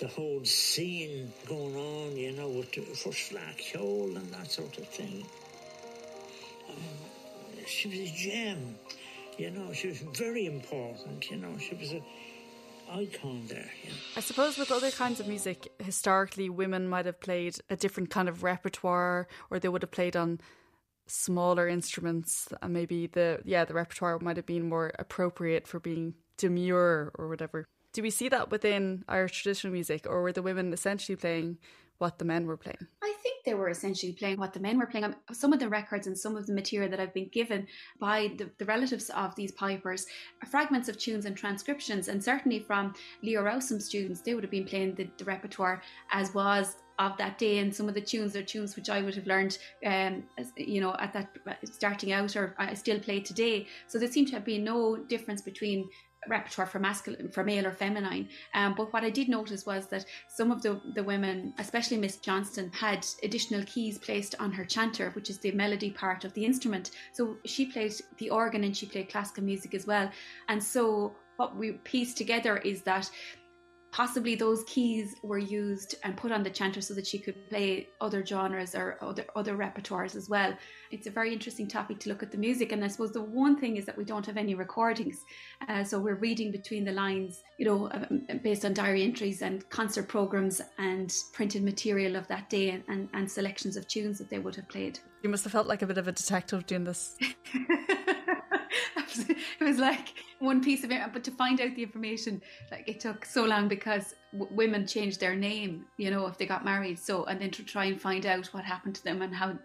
the 0.00 0.08
whole 0.08 0.42
scene 0.46 1.30
going 1.46 1.76
on, 1.76 2.16
you 2.16 2.32
know, 2.32 2.48
with 2.48 2.72
the 2.72 2.80
first 2.80 3.32
black 3.32 3.60
hole 3.76 4.10
and 4.16 4.32
that 4.32 4.50
sort 4.50 4.78
of 4.78 4.88
thing. 4.88 5.26
Um, 6.70 6.76
she 7.66 7.88
was 7.88 7.98
a 7.98 8.14
gem, 8.16 8.78
you 9.40 9.50
know, 9.50 9.72
she 9.72 9.88
was 9.88 9.98
very 10.00 10.44
important, 10.44 11.30
you 11.30 11.38
know, 11.38 11.56
she 11.58 11.74
was 11.74 11.92
a 11.92 12.02
icon 12.92 13.46
there. 13.48 13.70
Yeah. 13.84 13.92
I 14.16 14.20
suppose 14.20 14.58
with 14.58 14.70
other 14.70 14.90
kinds 14.90 15.18
of 15.18 15.26
music, 15.26 15.72
historically, 15.78 16.50
women 16.50 16.88
might 16.88 17.06
have 17.06 17.20
played 17.20 17.56
a 17.70 17.76
different 17.76 18.10
kind 18.10 18.28
of 18.28 18.42
repertoire, 18.42 19.28
or 19.48 19.58
they 19.58 19.68
would 19.68 19.82
have 19.82 19.90
played 19.90 20.14
on 20.14 20.40
smaller 21.06 21.66
instruments, 21.68 22.48
and 22.60 22.74
maybe 22.74 23.06
the 23.06 23.40
yeah 23.44 23.64
the 23.64 23.74
repertoire 23.74 24.18
might 24.20 24.36
have 24.36 24.46
been 24.46 24.68
more 24.68 24.92
appropriate 24.98 25.66
for 25.66 25.80
being 25.80 26.14
demure 26.36 27.10
or 27.14 27.28
whatever. 27.28 27.66
Do 27.92 28.02
we 28.02 28.10
see 28.10 28.28
that 28.28 28.50
within 28.50 29.04
Irish 29.08 29.42
traditional 29.42 29.72
music, 29.72 30.06
or 30.06 30.22
were 30.22 30.32
the 30.32 30.42
women 30.42 30.72
essentially 30.72 31.16
playing 31.16 31.58
what 31.98 32.18
the 32.18 32.24
men 32.24 32.46
were 32.46 32.56
playing? 32.56 32.86
I 33.02 33.14
think 33.22 33.29
they 33.50 33.54
were 33.54 33.68
essentially 33.68 34.12
playing 34.12 34.38
what 34.38 34.52
the 34.52 34.60
men 34.60 34.78
were 34.78 34.86
playing. 34.86 35.12
Some 35.32 35.52
of 35.52 35.58
the 35.58 35.68
records 35.68 36.06
and 36.06 36.16
some 36.16 36.36
of 36.36 36.46
the 36.46 36.52
material 36.52 36.88
that 36.88 37.00
I've 37.00 37.12
been 37.12 37.30
given 37.32 37.66
by 37.98 38.30
the, 38.38 38.48
the 38.58 38.64
relatives 38.64 39.10
of 39.10 39.34
these 39.34 39.50
pipers 39.50 40.06
are 40.40 40.48
fragments 40.48 40.88
of 40.88 40.96
tunes 40.96 41.26
and 41.26 41.36
transcriptions, 41.36 42.06
and 42.06 42.22
certainly 42.22 42.60
from 42.60 42.94
Leo 43.24 43.42
Rowsome 43.42 43.80
students, 43.80 44.20
they 44.20 44.34
would 44.34 44.44
have 44.44 44.52
been 44.52 44.66
playing 44.66 44.94
the, 44.94 45.08
the 45.18 45.24
repertoire 45.24 45.82
as 46.12 46.32
was 46.32 46.76
of 47.00 47.16
that 47.16 47.38
day 47.38 47.58
and 47.58 47.74
some 47.74 47.88
of 47.88 47.94
the 47.94 48.00
tunes 48.00 48.36
are 48.36 48.42
tunes 48.42 48.76
which 48.76 48.90
I 48.90 49.00
would 49.00 49.14
have 49.14 49.26
learned 49.26 49.56
um, 49.86 50.22
as, 50.36 50.52
you 50.56 50.82
know 50.82 50.94
at 50.98 51.14
that 51.14 51.30
starting 51.64 52.12
out 52.12 52.36
or 52.36 52.54
I 52.58 52.74
still 52.74 53.00
play 53.00 53.20
today 53.20 53.66
so 53.86 53.98
there 53.98 54.12
seemed 54.12 54.28
to 54.28 54.34
have 54.34 54.44
been 54.44 54.64
no 54.64 54.96
difference 54.96 55.40
between 55.40 55.88
repertoire 56.28 56.66
for 56.66 56.78
masculine 56.78 57.28
for 57.30 57.42
male 57.44 57.66
or 57.66 57.72
feminine. 57.72 58.28
Um, 58.54 58.74
but 58.76 58.92
what 58.92 59.04
i 59.04 59.10
did 59.10 59.28
notice 59.28 59.64
was 59.64 59.86
that 59.86 60.04
some 60.28 60.50
of 60.50 60.62
the, 60.62 60.80
the 60.94 61.02
women 61.02 61.54
especially 61.58 61.96
miss 61.96 62.16
johnston 62.16 62.70
had 62.72 63.06
additional 63.22 63.64
keys 63.64 63.98
placed 63.98 64.34
on 64.38 64.52
her 64.52 64.64
chanter 64.64 65.10
which 65.10 65.30
is 65.30 65.38
the 65.38 65.52
melody 65.52 65.90
part 65.90 66.24
of 66.24 66.32
the 66.34 66.44
instrument. 66.44 66.90
So 67.12 67.36
she 67.44 67.66
played 67.66 67.94
the 68.18 68.30
organ 68.30 68.64
and 68.64 68.76
she 68.76 68.86
played 68.86 69.08
classical 69.08 69.44
music 69.44 69.74
as 69.74 69.86
well. 69.86 70.10
And 70.48 70.62
so 70.62 71.14
what 71.36 71.56
we 71.56 71.72
pieced 71.72 72.18
together 72.18 72.58
is 72.58 72.82
that 72.82 73.10
possibly 73.92 74.34
those 74.34 74.64
keys 74.64 75.16
were 75.22 75.38
used 75.38 75.96
and 76.04 76.16
put 76.16 76.32
on 76.32 76.42
the 76.42 76.50
chanter 76.50 76.80
so 76.80 76.94
that 76.94 77.06
she 77.06 77.18
could 77.18 77.48
play 77.48 77.88
other 78.00 78.24
genres 78.24 78.74
or 78.74 78.98
other 79.00 79.24
other 79.34 79.56
repertoires 79.56 80.14
as 80.16 80.28
well. 80.28 80.56
It's 80.90 81.06
a 81.06 81.10
very 81.10 81.32
interesting 81.32 81.68
topic 81.68 81.98
to 82.00 82.08
look 82.08 82.22
at 82.22 82.30
the 82.30 82.38
music, 82.38 82.72
and 82.72 82.84
I 82.84 82.88
suppose 82.88 83.12
the 83.12 83.22
one 83.22 83.56
thing 83.58 83.76
is 83.76 83.86
that 83.86 83.96
we 83.96 84.04
don't 84.04 84.26
have 84.26 84.36
any 84.36 84.54
recordings, 84.54 85.24
uh, 85.68 85.84
so 85.84 85.98
we're 85.98 86.16
reading 86.16 86.50
between 86.50 86.84
the 86.84 86.92
lines, 86.92 87.42
you 87.58 87.66
know, 87.66 87.90
um, 87.92 88.26
based 88.42 88.64
on 88.64 88.74
diary 88.74 89.02
entries 89.02 89.42
and 89.42 89.68
concert 89.70 90.08
programs 90.08 90.60
and 90.78 91.14
printed 91.32 91.62
material 91.62 92.16
of 92.16 92.26
that 92.28 92.50
day 92.50 92.70
and, 92.70 92.82
and, 92.88 93.08
and 93.12 93.30
selections 93.30 93.76
of 93.76 93.86
tunes 93.88 94.18
that 94.18 94.28
they 94.30 94.38
would 94.38 94.56
have 94.56 94.68
played. 94.68 94.98
You 95.22 95.30
must 95.30 95.44
have 95.44 95.52
felt 95.52 95.66
like 95.66 95.82
a 95.82 95.86
bit 95.86 95.98
of 95.98 96.08
a 96.08 96.12
detective 96.12 96.66
doing 96.66 96.84
this. 96.84 97.16
it 99.16 99.64
was 99.64 99.78
like 99.78 100.14
one 100.38 100.62
piece 100.62 100.84
of 100.84 100.90
it, 100.90 101.00
but 101.12 101.24
to 101.24 101.30
find 101.30 101.60
out 101.60 101.74
the 101.74 101.82
information, 101.82 102.40
like 102.70 102.88
it 102.88 103.00
took 103.00 103.24
so 103.24 103.44
long 103.44 103.68
because 103.68 104.14
w- 104.32 104.54
women 104.54 104.86
changed 104.86 105.20
their 105.20 105.34
name, 105.34 105.84
you 105.96 106.10
know, 106.10 106.26
if 106.26 106.38
they 106.38 106.46
got 106.46 106.64
married. 106.64 106.98
So, 106.98 107.24
and 107.24 107.40
then 107.40 107.50
to 107.52 107.62
try 107.62 107.86
and 107.86 108.00
find 108.00 108.26
out 108.26 108.46
what 108.48 108.64
happened 108.64 108.94
to 108.96 109.04
them 109.04 109.22
and 109.22 109.34
how, 109.34 109.58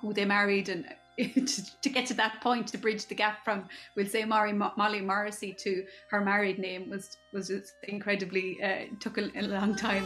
who 0.00 0.12
they 0.12 0.24
married 0.24 0.68
and 0.68 0.86
to, 1.18 1.80
to, 1.82 1.88
get 1.88 2.06
to 2.06 2.14
that 2.14 2.40
point 2.40 2.68
to 2.68 2.78
bridge 2.78 3.06
the 3.06 3.14
gap 3.14 3.44
from 3.44 3.68
we'll 3.96 4.06
say 4.06 4.24
Molly, 4.24 4.52
Molly 4.52 5.00
Morrissey 5.00 5.52
to 5.52 5.84
her 6.10 6.20
married 6.20 6.60
name 6.60 6.88
was 6.88 7.16
was 7.32 7.48
just 7.48 7.72
incredibly 7.82 8.62
uh, 8.62 8.84
took 9.00 9.18
a, 9.18 9.28
a 9.34 9.42
long 9.42 9.74
time. 9.74 10.04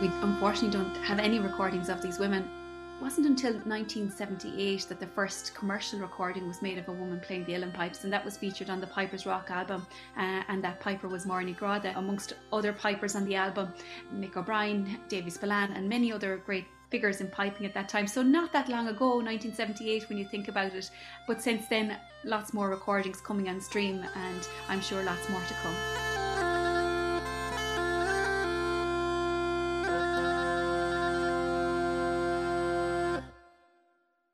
We 0.00 0.08
unfortunately 0.08 0.76
don't 0.76 0.96
have 1.04 1.20
any 1.20 1.38
recordings 1.38 1.88
of 1.88 2.02
these 2.02 2.18
women 2.18 2.48
it 2.96 3.02
wasn't 3.02 3.26
until 3.26 3.52
1978 3.52 4.86
that 4.88 5.00
the 5.00 5.06
first 5.06 5.54
commercial 5.54 5.98
recording 6.00 6.48
was 6.48 6.62
made 6.62 6.78
of 6.78 6.88
a 6.88 6.92
woman 6.92 7.20
playing 7.20 7.44
the 7.44 7.52
uilleann 7.52 7.72
pipes, 7.72 8.04
and 8.04 8.12
that 8.12 8.24
was 8.24 8.36
featured 8.36 8.70
on 8.70 8.80
the 8.80 8.86
Piper's 8.86 9.26
Rock 9.26 9.50
album. 9.50 9.86
Uh, 10.16 10.42
and 10.48 10.64
that 10.64 10.80
piper 10.80 11.06
was 11.06 11.26
Ní 11.26 11.56
Ghráda, 11.56 11.96
amongst 11.96 12.32
other 12.52 12.72
pipers 12.72 13.14
on 13.14 13.26
the 13.26 13.34
album, 13.34 13.72
Mick 14.14 14.36
O'Brien, 14.36 14.98
Davy 15.08 15.30
Spillane, 15.30 15.72
and 15.72 15.88
many 15.88 16.10
other 16.10 16.38
great 16.38 16.66
figures 16.90 17.20
in 17.20 17.28
piping 17.28 17.66
at 17.66 17.74
that 17.74 17.88
time. 17.88 18.06
So, 18.06 18.22
not 18.22 18.52
that 18.54 18.68
long 18.68 18.88
ago, 18.88 19.16
1978, 19.16 20.08
when 20.08 20.16
you 20.16 20.26
think 20.28 20.48
about 20.48 20.72
it. 20.72 20.90
But 21.26 21.42
since 21.42 21.68
then, 21.68 21.98
lots 22.24 22.54
more 22.54 22.70
recordings 22.70 23.20
coming 23.20 23.48
on 23.48 23.60
stream, 23.60 24.04
and 24.14 24.48
I'm 24.68 24.80
sure 24.80 25.02
lots 25.02 25.28
more 25.28 25.42
to 25.42 25.54
come. 25.54 26.25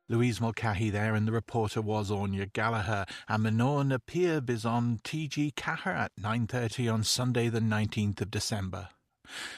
Louise 0.09 0.41
Mulcahy 0.41 0.89
there, 0.89 1.15
and 1.15 1.27
the 1.27 1.31
reporter 1.31 1.81
was 1.81 2.11
Anya 2.11 2.45
Gallagher. 2.45 3.05
And 3.27 3.45
Mná 3.45 3.85
na 3.87 3.97
Píob 3.97 4.49
is 4.49 4.65
on 4.65 4.99
TG 5.03 5.53
Ceathair 5.53 5.95
at 5.95 6.11
9.30 6.19 6.93
on 6.93 7.03
Sunday 7.03 7.49
the 7.49 7.59
19th 7.59 8.21
of 8.21 8.31
December. 8.31 8.89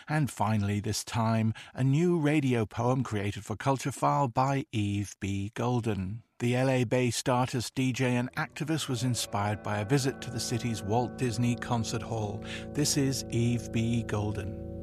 And 0.08 0.30
finally, 0.30 0.80
this 0.80 1.04
time, 1.04 1.54
a 1.74 1.84
new 1.84 2.18
radio 2.20 2.66
poem 2.66 3.04
created 3.04 3.44
for 3.44 3.56
Culture 3.56 3.92
File 3.92 4.28
by 4.28 4.66
Yves 4.72 5.16
B. 5.20 5.52
Golden. 5.56 6.22
The 6.40 6.56
LA 6.56 6.84
based 6.84 7.30
artist, 7.30 7.76
DJ, 7.76 8.02
and 8.12 8.32
activist 8.36 8.90
was 8.90 9.04
inspired 9.04 9.64
by 9.64 9.80
a 9.80 9.86
visit 9.86 10.22
to 10.22 10.30
the 10.30 10.40
city's 10.40 10.84
Walt 10.84 11.18
Disney 11.18 11.56
Concert 11.56 12.04
Hall. 12.04 12.44
This 12.74 12.98
is 12.98 13.24
Yves 13.32 13.70
B. 13.70 14.04
Golden. 14.04 14.75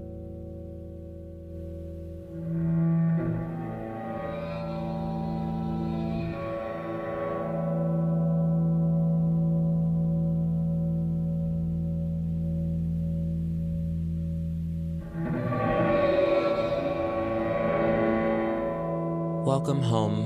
Home. 19.92 20.24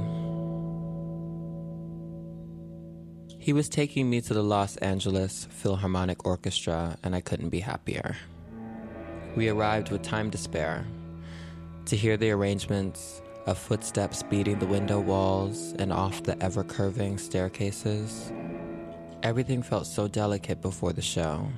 He 3.40 3.52
was 3.52 3.68
taking 3.68 4.08
me 4.08 4.20
to 4.20 4.32
the 4.32 4.42
Los 4.42 4.76
Angeles 4.76 5.48
Philharmonic 5.50 6.24
Orchestra, 6.24 6.96
and 7.02 7.16
I 7.16 7.20
couldn't 7.20 7.48
be 7.48 7.58
happier. 7.58 8.16
We 9.34 9.48
arrived 9.48 9.90
with 9.90 10.02
time 10.02 10.30
to 10.30 10.38
spare 10.38 10.86
to 11.86 11.96
hear 11.96 12.16
the 12.16 12.30
arrangements 12.30 13.22
of 13.46 13.58
footsteps 13.58 14.22
beating 14.22 14.60
the 14.60 14.66
window 14.66 15.00
walls 15.00 15.74
and 15.80 15.92
off 15.92 16.22
the 16.22 16.40
ever 16.40 16.62
curving 16.62 17.18
staircases. 17.18 18.32
Everything 19.24 19.62
felt 19.62 19.86
so 19.88 20.06
delicate 20.06 20.60
before 20.62 20.92
the 20.92 21.02
show. 21.02 21.48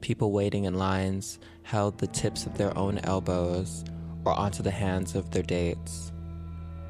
People 0.00 0.32
waiting 0.32 0.64
in 0.64 0.74
lines 0.74 1.38
held 1.64 1.98
the 1.98 2.06
tips 2.06 2.46
of 2.46 2.56
their 2.56 2.76
own 2.78 2.98
elbows 3.04 3.84
or 4.24 4.32
onto 4.32 4.62
the 4.62 4.70
hands 4.70 5.14
of 5.14 5.30
their 5.32 5.42
dates. 5.42 6.11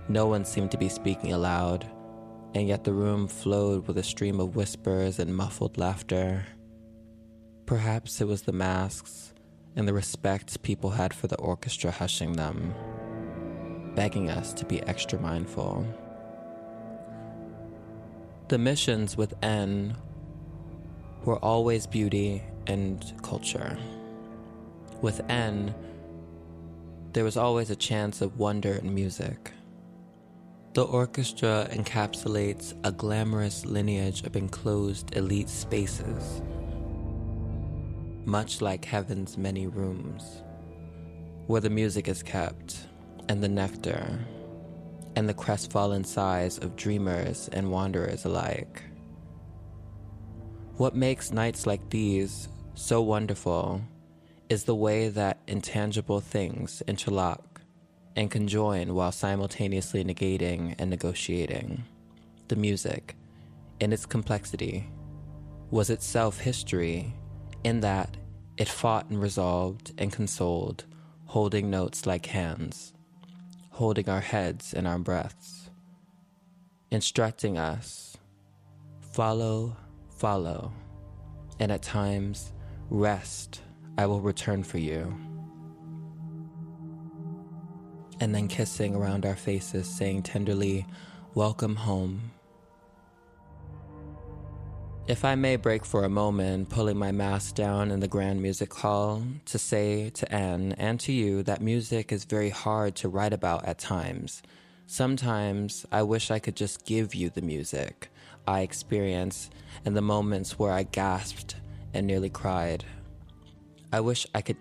No 0.09 0.27
one 0.27 0.45
seemed 0.45 0.71
to 0.73 0.79
be 0.79 0.89
speaking 0.89 1.33
aloud, 1.33 1.87
and 2.55 2.67
yet 2.69 2.85
the 2.85 2.93
room 2.93 3.29
flowed 3.29 3.87
with 3.87 3.99
a 3.99 4.03
stream 4.03 4.41
of 4.41 4.57
whispers 4.57 5.19
and 5.19 5.35
muffled 5.35 5.79
laughter. 5.79 6.45
Perhaps 7.67 8.21
it 8.21 8.27
was 8.27 8.43
the 8.43 8.53
masks 8.53 9.33
and 9.77 9.89
the 9.89 9.95
respect 9.95 10.63
people 10.63 10.91
had 10.91 11.15
for 11.15 11.29
the 11.29 11.39
orchestra 11.39 11.91
hushing 11.91 12.33
them, 12.33 12.75
begging 13.95 14.29
us 14.29 14.53
to 14.53 14.67
be 14.67 14.83
extra 14.83 15.19
mindful. 15.19 15.87
The 18.49 18.59
missions 18.59 19.17
with 19.17 19.33
N 19.43 19.97
were 21.25 21.39
always 21.39 21.87
beauty 21.87 22.43
and 22.67 23.13
culture. 23.23 23.79
With 25.01 25.21
N, 25.31 25.75
there 27.13 27.25
was 27.25 27.37
always 27.37 27.71
a 27.71 27.77
chance 27.77 28.21
of 28.21 28.39
wonder 28.39 28.75
and 28.75 28.95
music. 28.95 29.53
The 30.75 30.85
orchestra 30.85 31.69
encapsulates 31.71 32.73
a 32.83 32.91
glamorous 32.91 33.67
lineage 33.67 34.23
of 34.23 34.37
enclosed 34.37 35.15
elite 35.15 35.51
spaces, 35.51 36.41
much 38.25 38.63
like 38.63 38.87
heaven's 38.87 39.37
many 39.37 39.67
rooms, 39.67 40.43
where 41.47 41.61
the 41.61 41.69
music 41.69 42.09
is 42.09 42.23
kept, 42.23 42.87
and 43.29 43.43
the 43.43 43.51
nectar, 43.51 44.19
and 45.15 45.29
the 45.29 45.35
crestfallen 45.35 46.05
sighs 46.05 46.57
of 46.57 46.75
dreamers 46.75 47.51
and 47.53 47.71
wanderers 47.71 48.25
alike. 48.25 48.83
What 50.79 50.97
makes 50.97 51.33
nights 51.33 51.67
like 51.67 51.91
these 51.91 52.49
so 52.73 53.03
wonderful 53.03 53.83
is 54.49 54.65
the 54.65 54.75
way 54.75 55.11
that 55.11 55.39
intangible 55.47 56.21
things 56.21 56.83
interlock 56.89 57.52
and 58.17 58.31
conjoin 58.31 58.95
while 58.95 59.13
simultaneously 59.13 60.05
negating 60.05 60.75
and 60.79 60.91
negotiating. 60.91 61.85
The 62.49 62.57
music, 62.57 63.17
in 63.81 63.93
its 63.93 64.07
complexity, 64.07 64.89
was 65.71 65.91
itself 65.91 66.39
history 66.39 67.15
in 67.65 67.81
that 67.81 68.17
it 68.57 68.69
fought 68.69 69.09
and 69.09 69.21
resolved 69.21 69.93
and 69.97 70.13
consoled, 70.13 70.85
holding 71.27 71.71
notes 71.71 72.05
like 72.05 72.27
hands, 72.27 72.93
holding 73.71 74.09
our 74.09 74.21
heads 74.21 74.75
and 74.75 74.87
our 74.87 74.99
breaths, 74.99 75.71
instructing 76.91 77.57
us 77.57 78.17
follow, 79.01 79.77
follow, 80.17 80.73
and 81.61 81.71
at 81.71 81.83
times, 81.83 82.53
rest, 82.89 83.61
I 83.99 84.07
will 84.07 84.21
return 84.21 84.63
for 84.63 84.79
you 84.79 85.15
and 88.23 88.33
then 88.33 88.47
kissing 88.47 88.95
around 88.95 89.27
our 89.27 89.35
faces, 89.35 89.89
saying 89.89 90.23
tenderly, 90.23 90.87
Welcome 91.35 91.75
home. 91.75 92.31
If 95.09 95.25
I 95.25 95.35
may 95.35 95.57
break 95.57 95.85
for 95.85 96.05
a 96.05 96.09
moment, 96.09 96.69
pulling 96.69 96.97
my 96.97 97.11
mask 97.11 97.57
down 97.57 97.91
in 97.91 97.99
the 97.99 98.07
Grand 98.07 98.41
Music 98.41 98.73
Hall, 98.73 99.25
to 99.47 99.59
say 99.59 100.11
to 100.11 100.33
Anne 100.33 100.71
and 100.79 101.01
to 101.01 101.11
you 101.11 101.43
that 101.43 101.61
music 101.61 102.13
is 102.13 102.25
very 102.25 102.51
hard 102.51 102.95
to 102.97 103.09
write 103.09 103.33
about 103.33 103.65
at 103.65 103.79
times. 103.79 104.41
Sometimes 104.87 105.85
I 105.91 106.05
wish 106.05 106.31
I 106.31 106.39
could 106.39 106.55
just 106.55 106.87
give 106.87 107.17
you 107.17 107.29
the 107.29 107.43
music 107.43 108.09
I 108.47 108.61
experience 108.61 109.51
and 109.85 109.97
the 109.97 110.01
moments 110.01 110.61
where 110.61 110.73
I 110.73 110.85
gasped 110.85 111.57
and 111.93 112.07
nearly 112.07 112.31
cried. 112.31 112.85
I 113.93 113.99
wish 113.99 114.29
I 114.33 114.43
could 114.43 114.59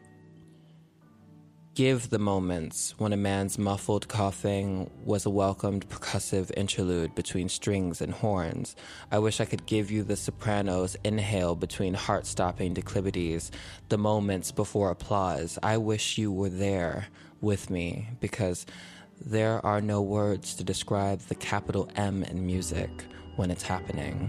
give 1.73 2.09
the 2.09 2.19
moments 2.19 2.93
when 2.97 3.13
a 3.13 3.17
man's 3.17 3.57
muffled 3.57 4.07
coughing 4.09 4.89
was 5.05 5.25
a 5.25 5.29
welcomed 5.29 5.87
percussive 5.87 6.51
interlude 6.57 7.15
between 7.15 7.47
strings 7.47 8.01
and 8.01 8.13
horns. 8.13 8.75
I 9.09 9.19
wish 9.19 9.39
I 9.39 9.45
could 9.45 9.65
give 9.65 9.89
you 9.89 10.03
the 10.03 10.17
soprano's 10.17 10.97
inhale 11.05 11.55
between 11.55 11.93
heart 11.93 12.25
stopping 12.25 12.73
declivities, 12.73 13.51
the 13.87 13.97
moments 13.97 14.51
before 14.51 14.91
applause. 14.91 15.57
I 15.63 15.77
wish 15.77 16.17
you 16.17 16.31
were 16.31 16.49
there 16.49 17.07
with 17.39 17.69
me 17.69 18.09
because 18.19 18.65
there 19.23 19.65
are 19.65 19.79
no 19.79 20.01
words 20.01 20.55
to 20.55 20.65
describe 20.65 21.21
the 21.21 21.35
capital 21.35 21.89
M 21.95 22.23
in 22.23 22.45
music 22.45 22.89
when 23.37 23.49
it's 23.49 23.63
happening. 23.63 24.27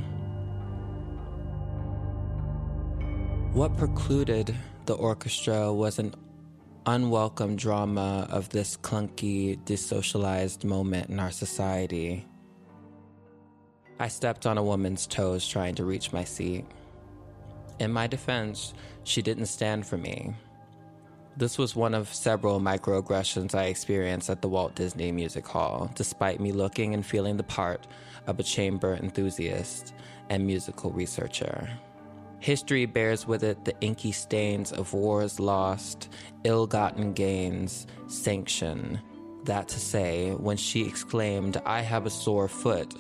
What 3.53 3.77
precluded 3.77 4.55
the 4.87 4.95
orchestra 4.95 5.73
was 5.73 5.99
an 5.99 6.15
unwelcome 6.87 7.57
drama 7.57 8.27
of 8.31 8.49
this 8.49 8.77
clunky, 8.77 9.59
desocialized 9.65 10.65
moment 10.65 11.11
in 11.11 11.21
our 11.21 11.31
society. 11.31 12.27
I 13.99 14.09
stepped 14.09 14.47
on 14.47 14.59
a 14.59 14.63
woman's 14.63 15.07
toes 15.07 15.47
trying 15.47 15.77
to 15.77 15.85
reach 15.85 16.13
my 16.13 16.25
seat. 16.25 16.65
In 17.79 17.93
my 17.93 18.07
defense, 18.07 18.75
she 19.05 19.23
didn't 19.23 19.47
stand 19.47 19.87
for 19.87 19.97
me. 19.97 20.35
This 21.37 21.57
was 21.57 21.75
one 21.75 21.95
of 21.95 22.13
several 22.13 22.61
microaggressions 22.61 23.55
I 23.55 23.65
experienced 23.65 24.29
at 24.29 24.43
the 24.43 24.49
Walt 24.49 24.75
Disney 24.75 25.13
Music 25.13 25.47
Hall, 25.47 25.91
despite 25.95 26.41
me 26.41 26.53
looking 26.53 26.95
and 26.95 27.07
feeling 27.07 27.37
the 27.37 27.43
part 27.43 27.87
of 28.27 28.39
a 28.39 28.43
chamber 28.43 28.95
enthusiast 28.95 29.95
and 30.29 30.47
musical 30.47 30.91
researcher. 30.91 31.71
History 32.43 32.87
bears 32.87 33.25
with 33.25 33.45
it 33.45 33.65
the 33.65 33.81
inky 33.81 34.11
stains 34.11 34.73
of 34.73 34.93
wars 34.93 35.39
lost, 35.39 36.09
ill 36.43 36.67
gotten 36.67 37.13
gains, 37.13 37.87
sanction. 38.09 39.01
That 39.45 39.69
to 39.69 39.79
say, 39.79 40.33
when 40.33 40.57
she 40.57 40.85
exclaimed, 40.85 41.63
I 41.65 41.83
have 41.83 42.05
a 42.05 42.11
sore 42.11 42.49
foot, 42.49 42.97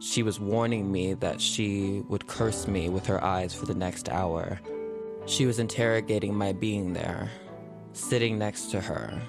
she 0.00 0.22
was 0.22 0.40
warning 0.40 0.90
me 0.90 1.12
that 1.12 1.38
she 1.38 2.02
would 2.08 2.28
curse 2.28 2.66
me 2.66 2.88
with 2.88 3.04
her 3.08 3.22
eyes 3.22 3.52
for 3.52 3.66
the 3.66 3.74
next 3.74 4.08
hour. 4.08 4.58
She 5.26 5.44
was 5.44 5.58
interrogating 5.58 6.34
my 6.34 6.54
being 6.54 6.94
there, 6.94 7.30
sitting 7.92 8.38
next 8.38 8.70
to 8.70 8.80
her, 8.80 9.20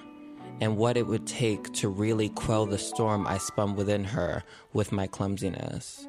and 0.62 0.78
what 0.78 0.96
it 0.96 1.06
would 1.06 1.28
take 1.28 1.74
to 1.74 1.90
really 1.90 2.30
quell 2.30 2.66
the 2.66 2.78
storm 2.78 3.28
I 3.28 3.38
spun 3.40 3.76
within 3.76 4.06
her 4.06 4.42
with 4.72 4.94
my 4.94 5.08
clumsiness. 5.08 6.08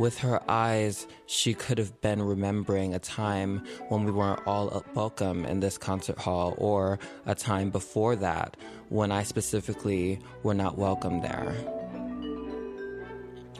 With 0.00 0.20
her 0.20 0.40
eyes, 0.50 1.06
she 1.26 1.52
could 1.52 1.76
have 1.76 2.00
been 2.00 2.22
remembering 2.22 2.94
a 2.94 2.98
time 2.98 3.66
when 3.90 4.04
we 4.04 4.10
weren't 4.10 4.40
all 4.46 4.82
welcome 4.94 5.44
in 5.44 5.60
this 5.60 5.76
concert 5.76 6.16
hall, 6.16 6.54
or 6.56 6.98
a 7.26 7.34
time 7.34 7.68
before 7.68 8.16
that 8.16 8.56
when 8.88 9.12
I 9.12 9.24
specifically 9.24 10.18
were 10.42 10.54
not 10.54 10.78
welcome 10.78 11.20
there. 11.20 11.54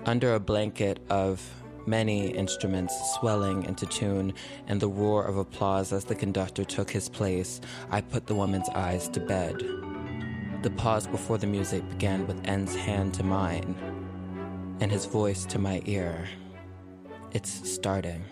Under 0.06 0.32
a 0.32 0.40
blanket 0.40 1.00
of 1.10 1.46
many 1.86 2.28
instruments 2.28 2.94
swelling 3.18 3.64
into 3.64 3.84
tune 3.84 4.32
and 4.66 4.80
the 4.80 4.88
roar 4.88 5.26
of 5.26 5.36
applause 5.36 5.92
as 5.92 6.06
the 6.06 6.14
conductor 6.14 6.64
took 6.64 6.88
his 6.90 7.10
place, 7.10 7.60
I 7.90 8.00
put 8.00 8.26
the 8.26 8.34
woman's 8.34 8.70
eyes 8.70 9.10
to 9.10 9.20
bed. 9.20 9.58
The 10.62 10.70
pause 10.70 11.06
before 11.06 11.36
the 11.36 11.46
music 11.46 11.86
began 11.90 12.26
with 12.26 12.48
N's 12.48 12.74
hand 12.74 13.12
to 13.12 13.24
mine 13.24 13.99
and 14.80 14.90
his 14.90 15.06
voice 15.06 15.44
to 15.46 15.58
my 15.58 15.82
ear. 15.86 16.28
It's 17.32 17.70
starting. 17.70 18.24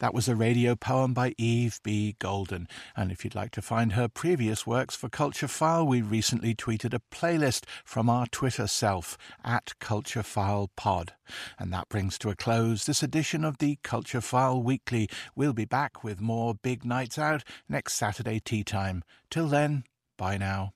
That 0.00 0.14
was 0.14 0.28
a 0.28 0.34
radio 0.34 0.76
poem 0.76 1.12
by 1.12 1.34
Yves 1.38 1.78
B. 1.84 2.16
Golden. 2.18 2.66
And 2.96 3.12
if 3.12 3.22
you'd 3.22 3.34
like 3.34 3.50
to 3.50 3.60
find 3.60 3.92
her 3.92 4.08
previous 4.08 4.66
works 4.66 4.96
for 4.96 5.10
Culture 5.10 5.46
File, 5.46 5.86
we 5.86 6.00
recently 6.00 6.54
tweeted 6.54 6.94
a 6.94 7.02
playlist 7.14 7.64
from 7.84 8.08
our 8.08 8.26
Twitter 8.26 8.66
self 8.66 9.18
at 9.44 9.74
Culture 9.78 10.22
File 10.22 10.70
Pod. 10.74 11.12
And 11.58 11.70
that 11.74 11.90
brings 11.90 12.18
to 12.20 12.30
a 12.30 12.34
close 12.34 12.86
this 12.86 13.02
edition 13.02 13.44
of 13.44 13.58
the 13.58 13.78
Culture 13.82 14.22
File 14.22 14.62
Weekly. 14.62 15.06
We'll 15.36 15.52
be 15.52 15.66
back 15.66 16.02
with 16.02 16.18
more 16.18 16.54
big 16.54 16.82
nights 16.82 17.18
out 17.18 17.44
next 17.68 17.92
Saturday 17.92 18.40
tea 18.40 18.64
time. 18.64 19.02
Till 19.30 19.48
then, 19.48 19.84
bye 20.16 20.38
now. 20.38 20.68